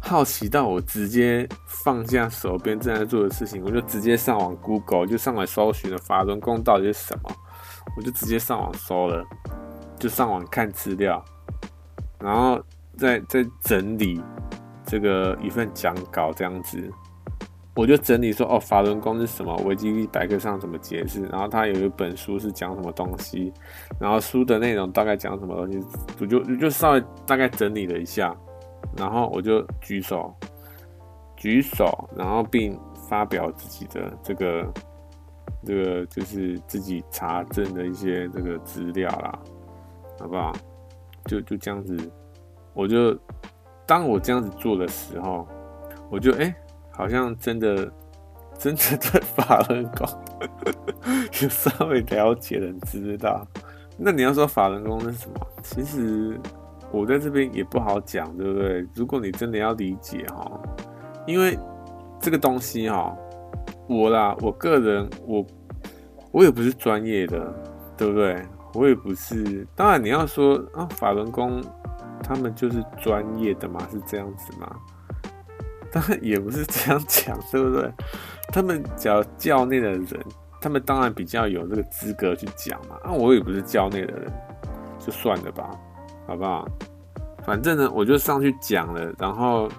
[0.02, 7.32] 好奇到我直接放下手边正在做的事情，我就直接上网 Google，就上来搜寻了法轮功到底是什么，
[7.98, 9.26] 我就直接上网搜了，
[9.98, 11.24] 就上网看资料，
[12.20, 12.62] 然后
[12.98, 14.22] 再再整理
[14.86, 16.80] 这个一份讲稿这样子。
[17.76, 19.54] 我就整理说哦，法轮功是什么？
[19.66, 21.24] 维基百科上怎么解释？
[21.26, 23.52] 然后他有一本书是讲什么东西？
[24.00, 25.86] 然后书的内容大概讲什么东西？
[26.22, 28.34] 我就就稍微大概整理了一下，
[28.98, 30.34] 然后我就举手，
[31.36, 32.80] 举手，然后并
[33.10, 34.74] 发表自己的这个
[35.66, 39.40] 这个就是自己查证的一些这个资料啦，
[40.20, 40.52] 好不好？
[41.26, 41.98] 就就这样子，
[42.74, 43.18] 我就
[43.86, 45.48] 当我这样子做的时候，
[46.10, 46.54] 我就哎。
[46.98, 47.92] 好像真的，
[48.58, 50.08] 真的对法轮功
[51.44, 53.46] 有稍微了解的人知道。
[53.98, 55.36] 那你要说法轮功是什么？
[55.62, 56.40] 其实
[56.92, 58.86] 我在这边也不好讲，对不对？
[58.94, 60.60] 如果你真的要理解哈，
[61.28, 61.58] 因为
[62.20, 63.16] 这个东西哈，
[63.88, 65.46] 我啦，我个人我
[66.32, 67.54] 我也不是专业的，
[67.98, 68.42] 对不对？
[68.74, 69.66] 我也不是。
[69.76, 71.62] 当然你要说啊，法轮功
[72.22, 74.76] 他们就是专业的嘛，是这样子吗？
[75.92, 77.90] 当然也不是这样讲，对不对？
[78.52, 80.08] 他们只要教内的人，
[80.60, 82.98] 他们当然比较有这个资格去讲嘛。
[83.04, 84.32] 啊，我也不是教内的人，
[85.00, 85.72] 就算了吧，
[86.28, 86.68] 好不好？
[87.44, 89.70] 反正呢，我就上去讲了，然后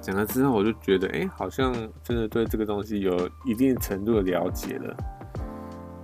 [0.00, 1.72] 讲了之后，我就觉得，哎、好像
[2.02, 4.96] 真的对这个东西有一定程度的了解了，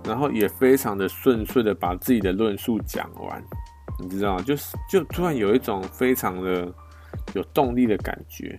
[0.05, 3.43] 然后也非常的顺遂的把自己的论述讲完，
[3.99, 4.43] 你知道吗？
[4.43, 6.73] 就是就突然有一种非常的
[7.33, 8.57] 有动力的感觉，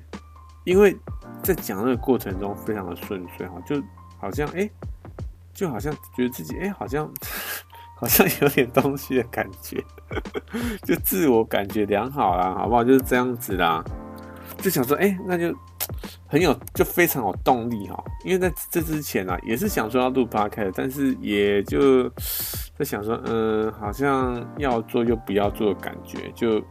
[0.64, 0.94] 因为
[1.42, 3.82] 在讲那个过程中非常的顺遂哈，就
[4.18, 4.68] 好像哎、
[5.54, 7.10] 就好像觉得自己哎、好像
[7.98, 9.82] 好像有点东西的感觉，
[10.84, 12.84] 就自我感觉良好啦，好不好？
[12.84, 13.82] 就是这样子啦。
[14.58, 15.52] 就想说，哎、那就
[16.26, 18.04] 很有， 就非常有动力哈。
[18.24, 22.08] 因为在这之前啊，也是想说要录 podcast，但是也就
[22.78, 26.62] 在想说，嗯，好像要做又不要做的感觉，就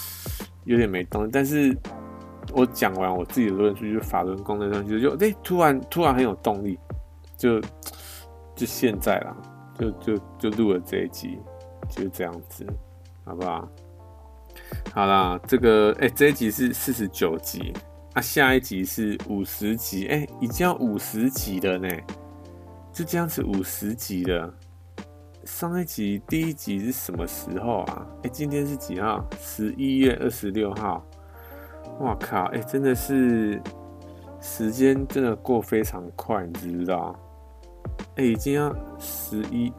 [0.64, 1.30] 有点没动力。
[1.32, 1.76] 但是
[2.52, 6.78] 我讲完我自己的论述，就是法轮功的东西，就哎、突然突然很有动力，
[7.36, 7.60] 就
[8.54, 9.36] 就现在啦，
[9.78, 11.38] 就就就录了这一集，
[11.88, 12.66] 就这样子，
[13.24, 13.68] 好不好？
[14.92, 17.72] 好啦，这个哎、这一集是四十九集，
[18.14, 21.88] 啊，下一集是五十集，哎、已经要五十集了呢，
[22.92, 24.52] 就这样子五十集了。
[25.44, 28.06] 上一集第一集是什么时候啊？
[28.24, 29.24] 哎、今天是几号？
[29.40, 31.06] 十一月二十六号。
[32.00, 33.62] 哇靠，哎、真的是
[34.40, 37.14] 时间真的过非常快，你知不知道？
[38.16, 39.72] 哎、已经要十一，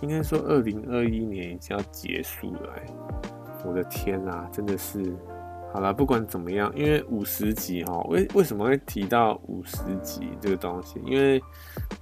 [0.00, 2.82] 应该说二零二一年已经要结束了，哎。
[3.64, 5.14] 我的天啊，真的是，
[5.72, 11.00] 好了，不管怎么样，因为五十集哈，为为什么会提到五十集这个东西？
[11.06, 11.40] 因为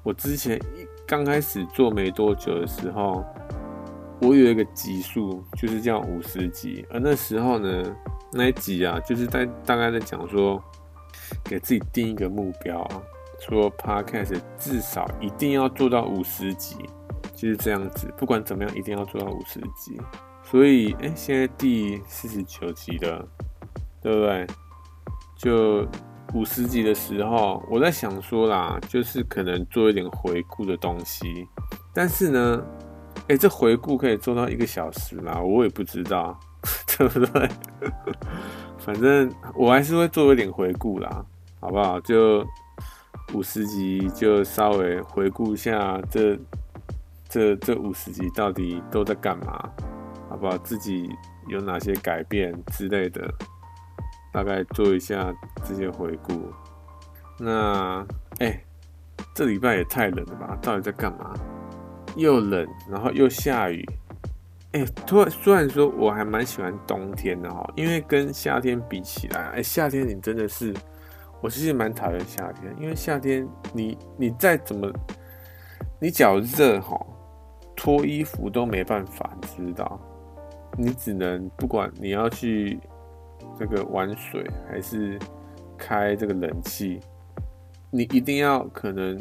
[0.03, 3.23] 我之前一刚开始做没多久的时候，
[4.23, 7.95] 我有一个集数，就是叫五十集，而那时候呢，
[8.33, 10.59] 那一集啊，就是在大概在讲说，
[11.45, 13.03] 给自己定一个目标啊，
[13.41, 16.77] 说 Podcast 至少一定要做到五十集，
[17.35, 20.01] 就是这样子，不管怎么样，一定要做到五十集。
[20.45, 23.27] 所以，哎、现在第四十九集了，
[24.03, 24.47] 对不对？
[25.37, 25.87] 就
[26.35, 31.49] 五十集的时候，我在想说啦，就是可能做一点回顾的东西。
[31.95, 32.63] 但是呢，
[33.29, 35.41] 哎、这回顾可以做到一个小时吗？
[35.41, 36.39] 我也不知道，
[36.99, 37.49] 对不对？
[38.79, 41.25] 反正我还是会做一点回顾啦，
[41.61, 42.01] 好不好？
[42.01, 42.45] 就
[43.35, 46.39] 五十集，就稍微回顾一下这
[47.29, 49.71] 这这五十集到底都在干嘛。
[50.29, 50.57] 好不好？
[50.59, 51.11] 自己
[51.49, 53.29] 有哪些改变之类的，
[54.33, 55.35] 大概做一下
[55.69, 56.53] 这些回顾。
[57.37, 58.07] 那，
[58.39, 58.63] 哎、
[59.35, 60.57] 这礼拜也太冷了吧？
[60.63, 61.35] 到底在干嘛？
[62.15, 63.85] 又冷，然后又下雨。
[64.71, 70.73] 哎、突然虽然说我还蛮喜欢冬天的哈，因为跟夏天比起来，哎、夏天你真的是，
[71.41, 74.91] 我其实蛮讨厌夏天，因为夏天你你再怎么，
[75.99, 77.01] 你脚热哈，
[77.75, 80.01] 脱衣服都没办法，知道。
[80.77, 82.79] 你只能不管你要去
[83.59, 85.19] 这个玩水还是
[85.77, 87.01] 开这个冷气，
[87.91, 89.19] 你一定要可能，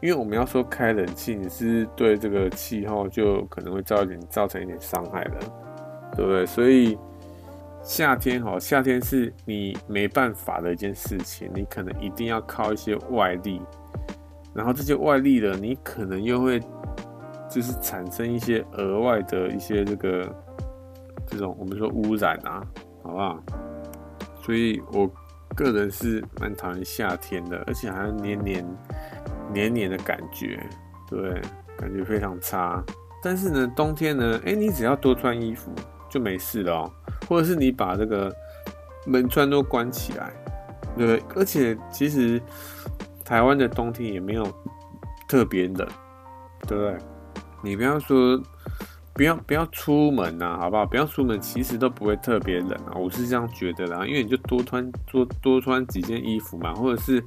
[0.00, 5.38] 因为我们要说开冷气，你是对这个气候就可能会造一点造成一点伤害的，
[6.14, 6.46] 对不对？
[6.46, 6.96] 所以
[7.88, 13.62] 夏天哈，夏天是你没办法的一件事情，你可能一定要靠一些外力，
[14.52, 16.60] 然后这些外力呢，你可能又会
[17.48, 20.44] 就是产生一些额外的一些这个。
[21.30, 22.64] 这种我们说污染啊，
[23.02, 23.38] 好不好？
[24.42, 25.06] 所以我
[25.54, 28.64] 个人是蛮讨厌夏天的，而且还黏黏
[29.52, 30.58] 黏黏的感觉，
[31.06, 31.38] 对，
[31.76, 32.82] 感觉非常差。
[33.22, 35.70] 但是呢，冬天呢，哎，你只要多穿衣服
[36.08, 36.92] 就没事了哦，
[37.28, 38.34] 或者是你把这个
[39.06, 40.32] 门窗都关起来，
[40.96, 42.40] 对，而且其实
[43.24, 44.50] 台湾的冬天也没有
[45.28, 45.86] 特别冷，
[46.66, 46.98] 对不对？
[47.62, 48.42] 你不要说。
[49.14, 50.86] 不要不要出门呐、啊，好不好？
[50.86, 54.06] 不要出门，其实都不会特别冷啊，我是这样觉得啦。
[54.06, 57.20] 因为你就多穿多多穿几件衣服嘛，或者是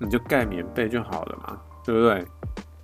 [0.00, 2.26] 你就盖棉被就好了嘛，对不对？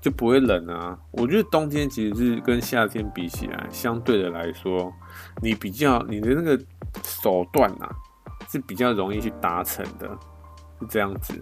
[0.00, 0.96] 就不会冷啊。
[1.10, 4.92] 我觉得冬天其实是跟夏天比起来，相对的来说，
[5.42, 6.58] 你比较你的那个
[7.02, 7.88] 手段啊
[8.48, 10.08] 是比较容易去达成的，
[10.80, 11.34] 是这样子。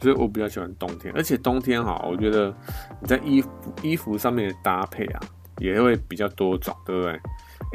[0.00, 2.54] 所以我比较喜欢冬天，而且冬天哈，我觉得
[3.00, 3.50] 你在衣服
[3.82, 5.20] 衣服上面的搭配啊。
[5.60, 7.10] 也会比较多种，对不对？
[7.12, 7.20] 哎，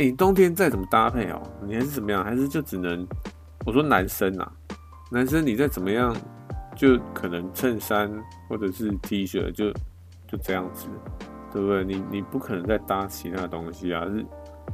[0.05, 2.23] 你冬天再怎么搭配哦，你还是怎么样？
[2.23, 3.05] 还是就只能
[3.65, 4.49] 我说男生啊，
[5.11, 6.15] 男生你再怎么样，
[6.77, 8.09] 就可能衬衫
[8.47, 9.69] 或者是 T 恤就
[10.25, 10.87] 就这样子，
[11.51, 11.83] 对不对？
[11.83, 14.25] 你你不可能再搭其他东西啊，是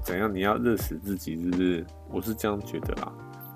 [0.04, 0.34] 怎样？
[0.34, 1.86] 你要热死自己，是不是？
[2.12, 3.12] 我是这样觉得啦。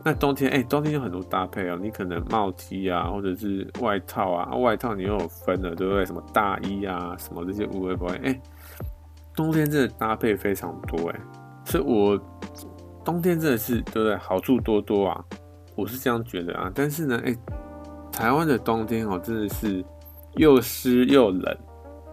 [0.06, 6.06] 那冬天哎，冬天有很多搭配哦，你可能帽 T 啊，或者是外套啊，外套你又有分了，对不对？
[6.06, 8.42] 什么大衣啊，什么这些无谓不哎。
[9.34, 11.20] 冬天真的搭配非常多哎，
[11.66, 12.20] 所以我
[13.04, 14.16] 冬天真的是对不对？
[14.18, 15.24] 好处多多啊，
[15.76, 16.70] 我是这样觉得啊。
[16.76, 17.36] 但是呢，哎、
[18.12, 19.84] 台湾的冬天哦，真的是
[20.36, 21.58] 又湿又冷，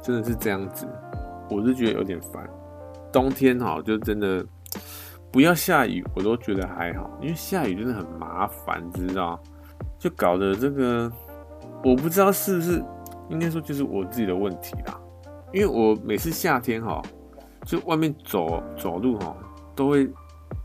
[0.01, 0.87] 真的是这样子，
[1.51, 2.49] 我是觉得有点烦。
[3.13, 4.45] 冬天哈，就真的
[5.33, 9.41] 不要下雨，我都觉得还好，因为下雨真的很麻烦，知道？
[9.99, 11.11] 就搞得这个，
[11.85, 12.85] 我不知道是不是，
[13.29, 15.01] 应该说就是我自己的问题啦。
[15.53, 17.03] 因为我每次夏天哈，
[17.65, 19.37] 就外面走走路哈，
[19.75, 20.09] 都会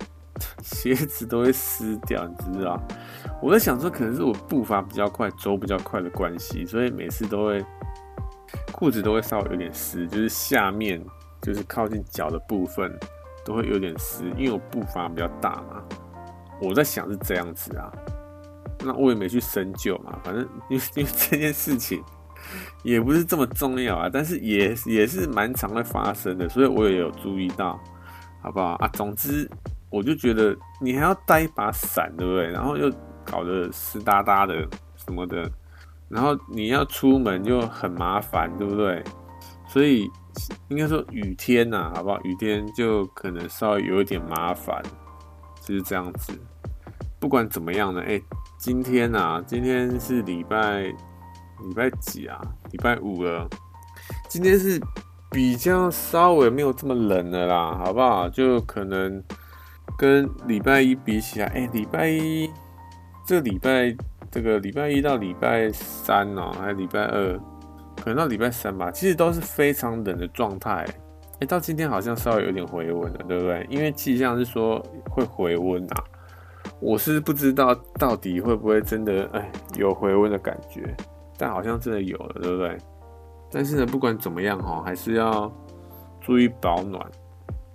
[0.64, 2.82] 鞋子都会湿掉，你知道？
[3.42, 7.64] 我在想说，可能是我步伐比较快，走比较快的关系，所以每次都会
[8.72, 11.04] 裤子都会稍微有点湿，就是下面。
[11.46, 12.92] 就是靠近脚的部分
[13.46, 15.84] 都会有点湿，因为我步伐比较大嘛。
[16.60, 17.92] 我在想是这样子啊，
[18.80, 20.18] 那我也没去深究嘛。
[20.24, 22.04] 反正因为因为这件事情
[22.82, 27.80] 也不是这么重要啊，但是也也是蛮常会发生的，所以我也有注意到，
[28.42, 28.88] 好不好啊？
[28.94, 29.48] 总之，
[29.92, 32.48] 我就觉得你还要带一把伞，对不对？
[32.48, 32.92] 然后又
[33.24, 35.48] 搞得湿哒哒的什么的，
[36.10, 39.04] 然后你要出门又很麻烦，对不对？
[39.76, 40.10] 所以。
[40.68, 42.20] 应该说雨天呐、好不好？
[42.26, 44.84] 雨天就可能稍微有一点麻烦，
[45.62, 46.38] 就是这样子。
[47.22, 48.22] 不管怎么样呢，哎、
[48.58, 52.42] 今天啊，今天是礼拜礼拜几啊？
[52.70, 53.48] 礼拜五了。
[54.28, 54.78] 今天是
[55.32, 58.28] 比较稍微没有这么冷了啦，好不好？
[58.28, 59.24] 就可能
[59.98, 62.52] 跟礼拜一比起来，哎、礼拜一
[63.26, 63.96] 这礼拜
[64.30, 67.40] 这个礼拜一到礼拜三哦、还礼拜二？
[67.98, 70.86] 可能到礼拜三吧，其实都是非常冷的状态。
[71.40, 73.68] 哎，到今天好像稍微有点回温了，对不对？
[73.70, 76.04] 因为气象是说会回温啊，
[76.80, 80.96] 我是不知道到底会不会真的哎有回温的感觉，
[81.38, 82.78] 但好像真的有了，对不对？
[83.52, 85.52] 但是呢，不管怎么样哈，还是要
[86.22, 87.06] 注意保暖。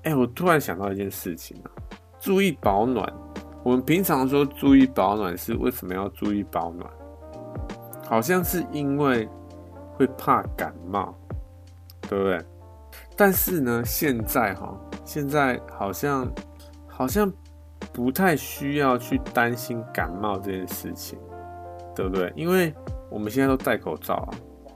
[0.05, 1.69] 哎，我突然想到一件事情啊，
[2.19, 3.13] 注意保暖。
[3.63, 6.91] 我们平常说注意保暖是为什么要注意保暖？
[8.07, 9.29] 好像是因为。
[10.01, 11.15] 会怕感冒，
[12.09, 12.43] 对不对？
[13.15, 14.75] 但是呢，现在哈，
[15.05, 16.27] 现在好像
[16.89, 17.31] 好像
[17.93, 21.19] 不太需要去担心感冒这件事情，
[21.95, 22.33] 对不对？
[22.35, 22.75] 因为
[23.11, 24.29] 我们现在都戴口罩啊，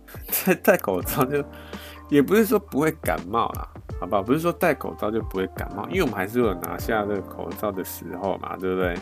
[0.44, 1.42] 戴戴口罩就
[2.10, 3.66] 也不是说不会感冒啦，
[3.98, 4.22] 好不好？
[4.22, 8.94] 不是说戴口罩就不会感冒，因为我们还是有拿下这个口罩的时候嘛，对不对？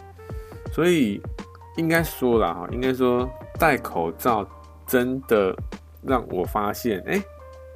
[0.72, 1.20] 所以
[1.76, 4.46] 应该说啦哈，应该说戴口罩
[4.86, 5.52] 真的。
[6.02, 7.22] 让我发现，哎、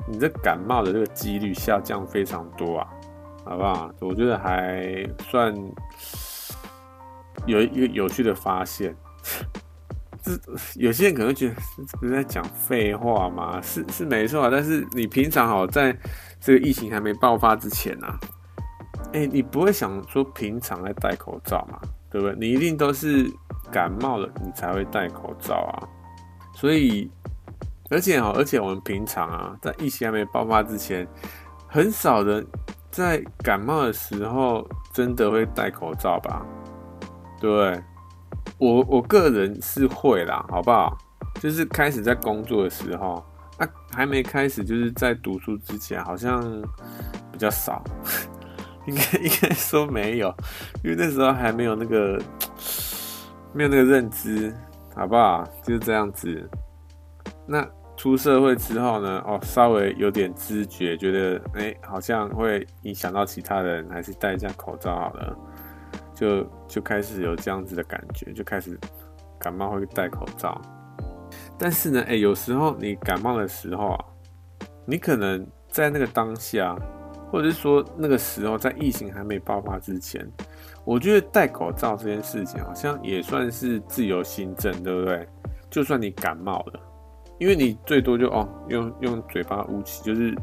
[0.08, 2.88] 你这感冒的这个几率下降非常多啊，
[3.44, 3.90] 好不好？
[4.00, 5.54] 我觉得还算
[7.46, 8.94] 有一个有趣的发现。
[10.22, 10.32] 这
[10.74, 11.54] 有些人可能觉得
[12.00, 13.60] 这是在讲废话吗？
[13.62, 15.96] 是是没错啊，但是你平常好在
[16.40, 18.18] 这个疫情还没爆发之前啊，
[19.12, 21.78] 哎、你不会想说平常在戴口罩嘛，
[22.10, 22.36] 对不对？
[22.38, 23.30] 你一定都是
[23.70, 25.86] 感冒了，你才会戴口罩啊，
[26.54, 27.08] 所以。
[27.90, 31.06] 而且哈，而且我们平常啊，在疫情还没爆发之前，
[31.68, 32.44] 很少人
[32.90, 36.44] 在感冒的时候真的会戴口罩吧？
[37.40, 37.80] 对？
[38.58, 40.96] 我我个人是会啦，好不好？
[41.40, 43.22] 就是开始在工作的时候，
[43.58, 46.40] 啊，还没开始，就是在读书之前，好像
[47.30, 47.84] 比较少，
[48.86, 50.34] 应该应该说没有，
[50.82, 52.18] 因为那时候还没有那个
[53.52, 54.54] 没有那个认知，
[54.94, 55.44] 好不好？
[55.62, 56.48] 就是这样子。
[57.46, 57.64] 那
[57.96, 59.22] 出社会之后呢？
[59.26, 65.36] 哦，稍微有点知觉，觉得哎、好像会影响到其他人，还是戴一下口罩好了。
[66.14, 68.78] 就就开始有这样子的感觉，就开始
[69.38, 70.60] 感冒会戴口罩。
[71.58, 74.04] 但是呢，哎、有时候你感冒的时候啊，
[74.86, 76.76] 你可能在那个当下，
[77.30, 80.26] 或者是说那个时候，在疫情还没爆发之前，
[80.84, 85.28] 我觉得戴口罩这件事情好像也算是自由新政，对不对？
[85.68, 86.80] 就算你感冒了。
[87.38, 90.34] 因为你最多就哦，用用嘴巴捂起，就是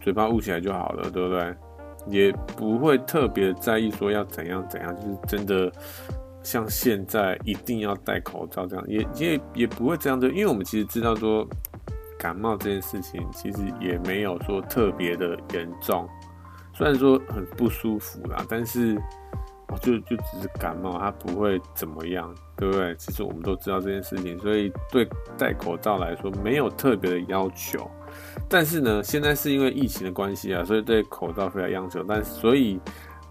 [0.00, 1.54] 嘴巴捂起来就好了，对不对？
[2.06, 5.72] 也不会特别在意说要怎样怎样，就是真的
[6.42, 11.46] 像现在一定要戴口罩这样，也也也不会这样的，因为我们其实知道说
[12.18, 16.08] 感冒这件事情其实也没有说特别的严重，
[16.74, 19.00] 虽然说很不舒服啦，但是。
[19.78, 22.94] 就就只是感冒，它不会怎么样，对不对？
[22.96, 27.90] 其实我们都知道这件事情，所以对戴口罩来说没有特别的要求。
[28.48, 32.80] 但是呢，现在是因为疫情的关系啊，所以对口罩非常要求，但所以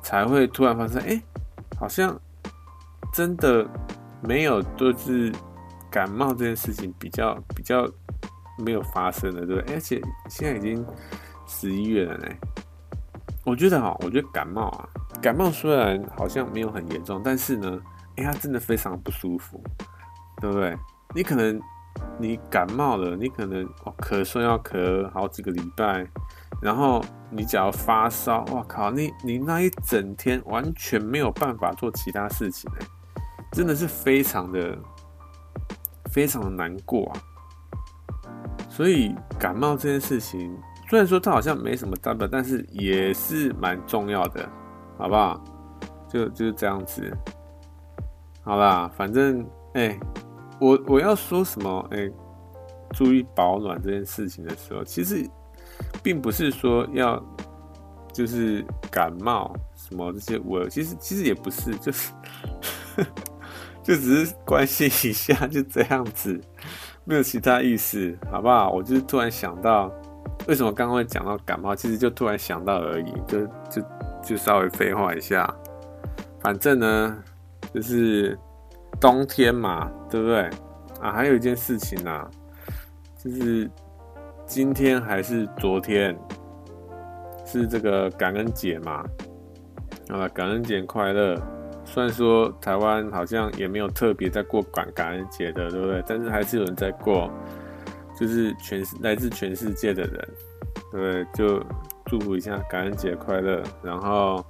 [0.02, 1.22] 才会突然发生，哎，
[1.80, 2.20] 好像
[3.14, 3.66] 真的
[4.22, 5.32] 没有就是
[5.90, 7.90] 感冒这件事情比较比较
[8.58, 9.76] 没有发生的，对不对？
[9.76, 10.86] 而且现在已经
[11.48, 12.28] 十一月了呢。
[13.46, 14.90] 我觉得哈，我觉得感冒啊，
[15.24, 17.80] 感冒虽然好像没有很严重，但是呢，
[18.18, 19.64] 哎、欸，它真的非常不舒服，
[20.42, 20.78] 对不对？
[21.16, 21.58] 你可能
[22.20, 26.06] 你感冒了，你可能哦咳嗽要咳好几个礼拜，
[26.62, 27.02] 然后
[27.32, 32.86] 你只要发烧，哇靠，你你那一整天完全没有办法做其他事情，哎，
[33.54, 34.78] 真的是非常的
[36.12, 37.14] 非常的难过啊。
[38.70, 40.54] 所以感冒这件事情，
[40.90, 44.50] 虽然说它好像没什么大不了，但是也是蛮重要的，
[45.04, 45.44] 好不好？
[46.08, 47.12] 就就是这样子。
[48.42, 50.00] 好啦，反正哎、
[50.62, 52.10] 我我要说什么哎、
[52.92, 55.30] 注意保暖这件事情的时候，其实
[56.02, 57.22] 并不是说要
[58.14, 62.14] 就是感冒什么这些，我其实其实也不是，就是
[63.84, 66.40] 就只是关心一下，就这样子，
[67.04, 68.72] 没有其他意思，好不好？
[68.72, 69.92] 我就是突然想到，
[70.48, 73.82] 为什么刚刚会讲到感冒，其实就突然想到而已，就就
[74.24, 75.54] 就稍微废话一下，
[76.40, 77.24] 反正呢。
[77.74, 78.38] 就是
[79.02, 80.42] 冬天嘛，对不对
[81.02, 81.12] 啊？
[81.12, 82.30] 还有一件事情啊，
[83.18, 83.68] 就是
[84.46, 86.16] 今天还是昨天
[87.48, 89.04] 是这个感恩节嘛？
[90.10, 91.36] 啊，感恩节快乐！
[91.84, 96.04] 虽然说台湾好像也没有特别在过感感恩节的，对不对？
[96.06, 97.32] 但是还是有人在过，
[98.20, 100.30] 就是全来自全世界的人，
[100.92, 101.26] 对？
[101.34, 101.60] 就
[102.14, 104.46] 祝福一下感恩节快乐，然后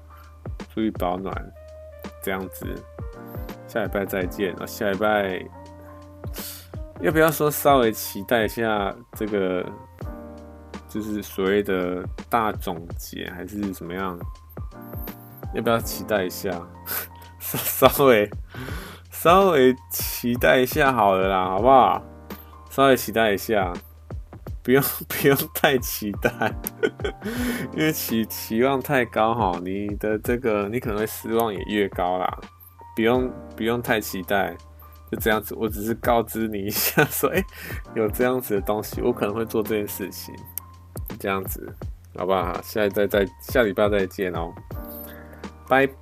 [0.76, 1.34] 注意保暖，
[2.22, 2.68] 这样子。
[3.70, 4.66] 下礼拜再见啊！
[4.66, 5.42] 下礼拜
[7.00, 9.66] 要不要说稍微期待一下这个，
[10.90, 14.20] 就是所谓的大总结还是怎么样？
[15.54, 16.52] 要不要期待一下？
[17.40, 18.30] 稍 稍微
[19.10, 22.04] 稍微期待一下好了啦，好不好？
[22.70, 23.72] 稍微期待一下，
[24.64, 26.32] 不用 不用太期待，
[27.74, 32.40] 因为期期望太高哈，你的这个你可能会失望也越高啦。
[32.96, 34.56] 不用不用太期待，
[35.12, 35.56] 就这样子。
[35.56, 37.44] 我只是告知你一下，说， 哎、
[37.96, 40.34] 有这样子的东西，我可能会做这件事情，
[41.20, 41.76] 这样子，
[42.16, 42.62] 好不好？
[42.62, 44.54] 下再再下礼拜再见哦，
[45.68, 45.94] 拜拜。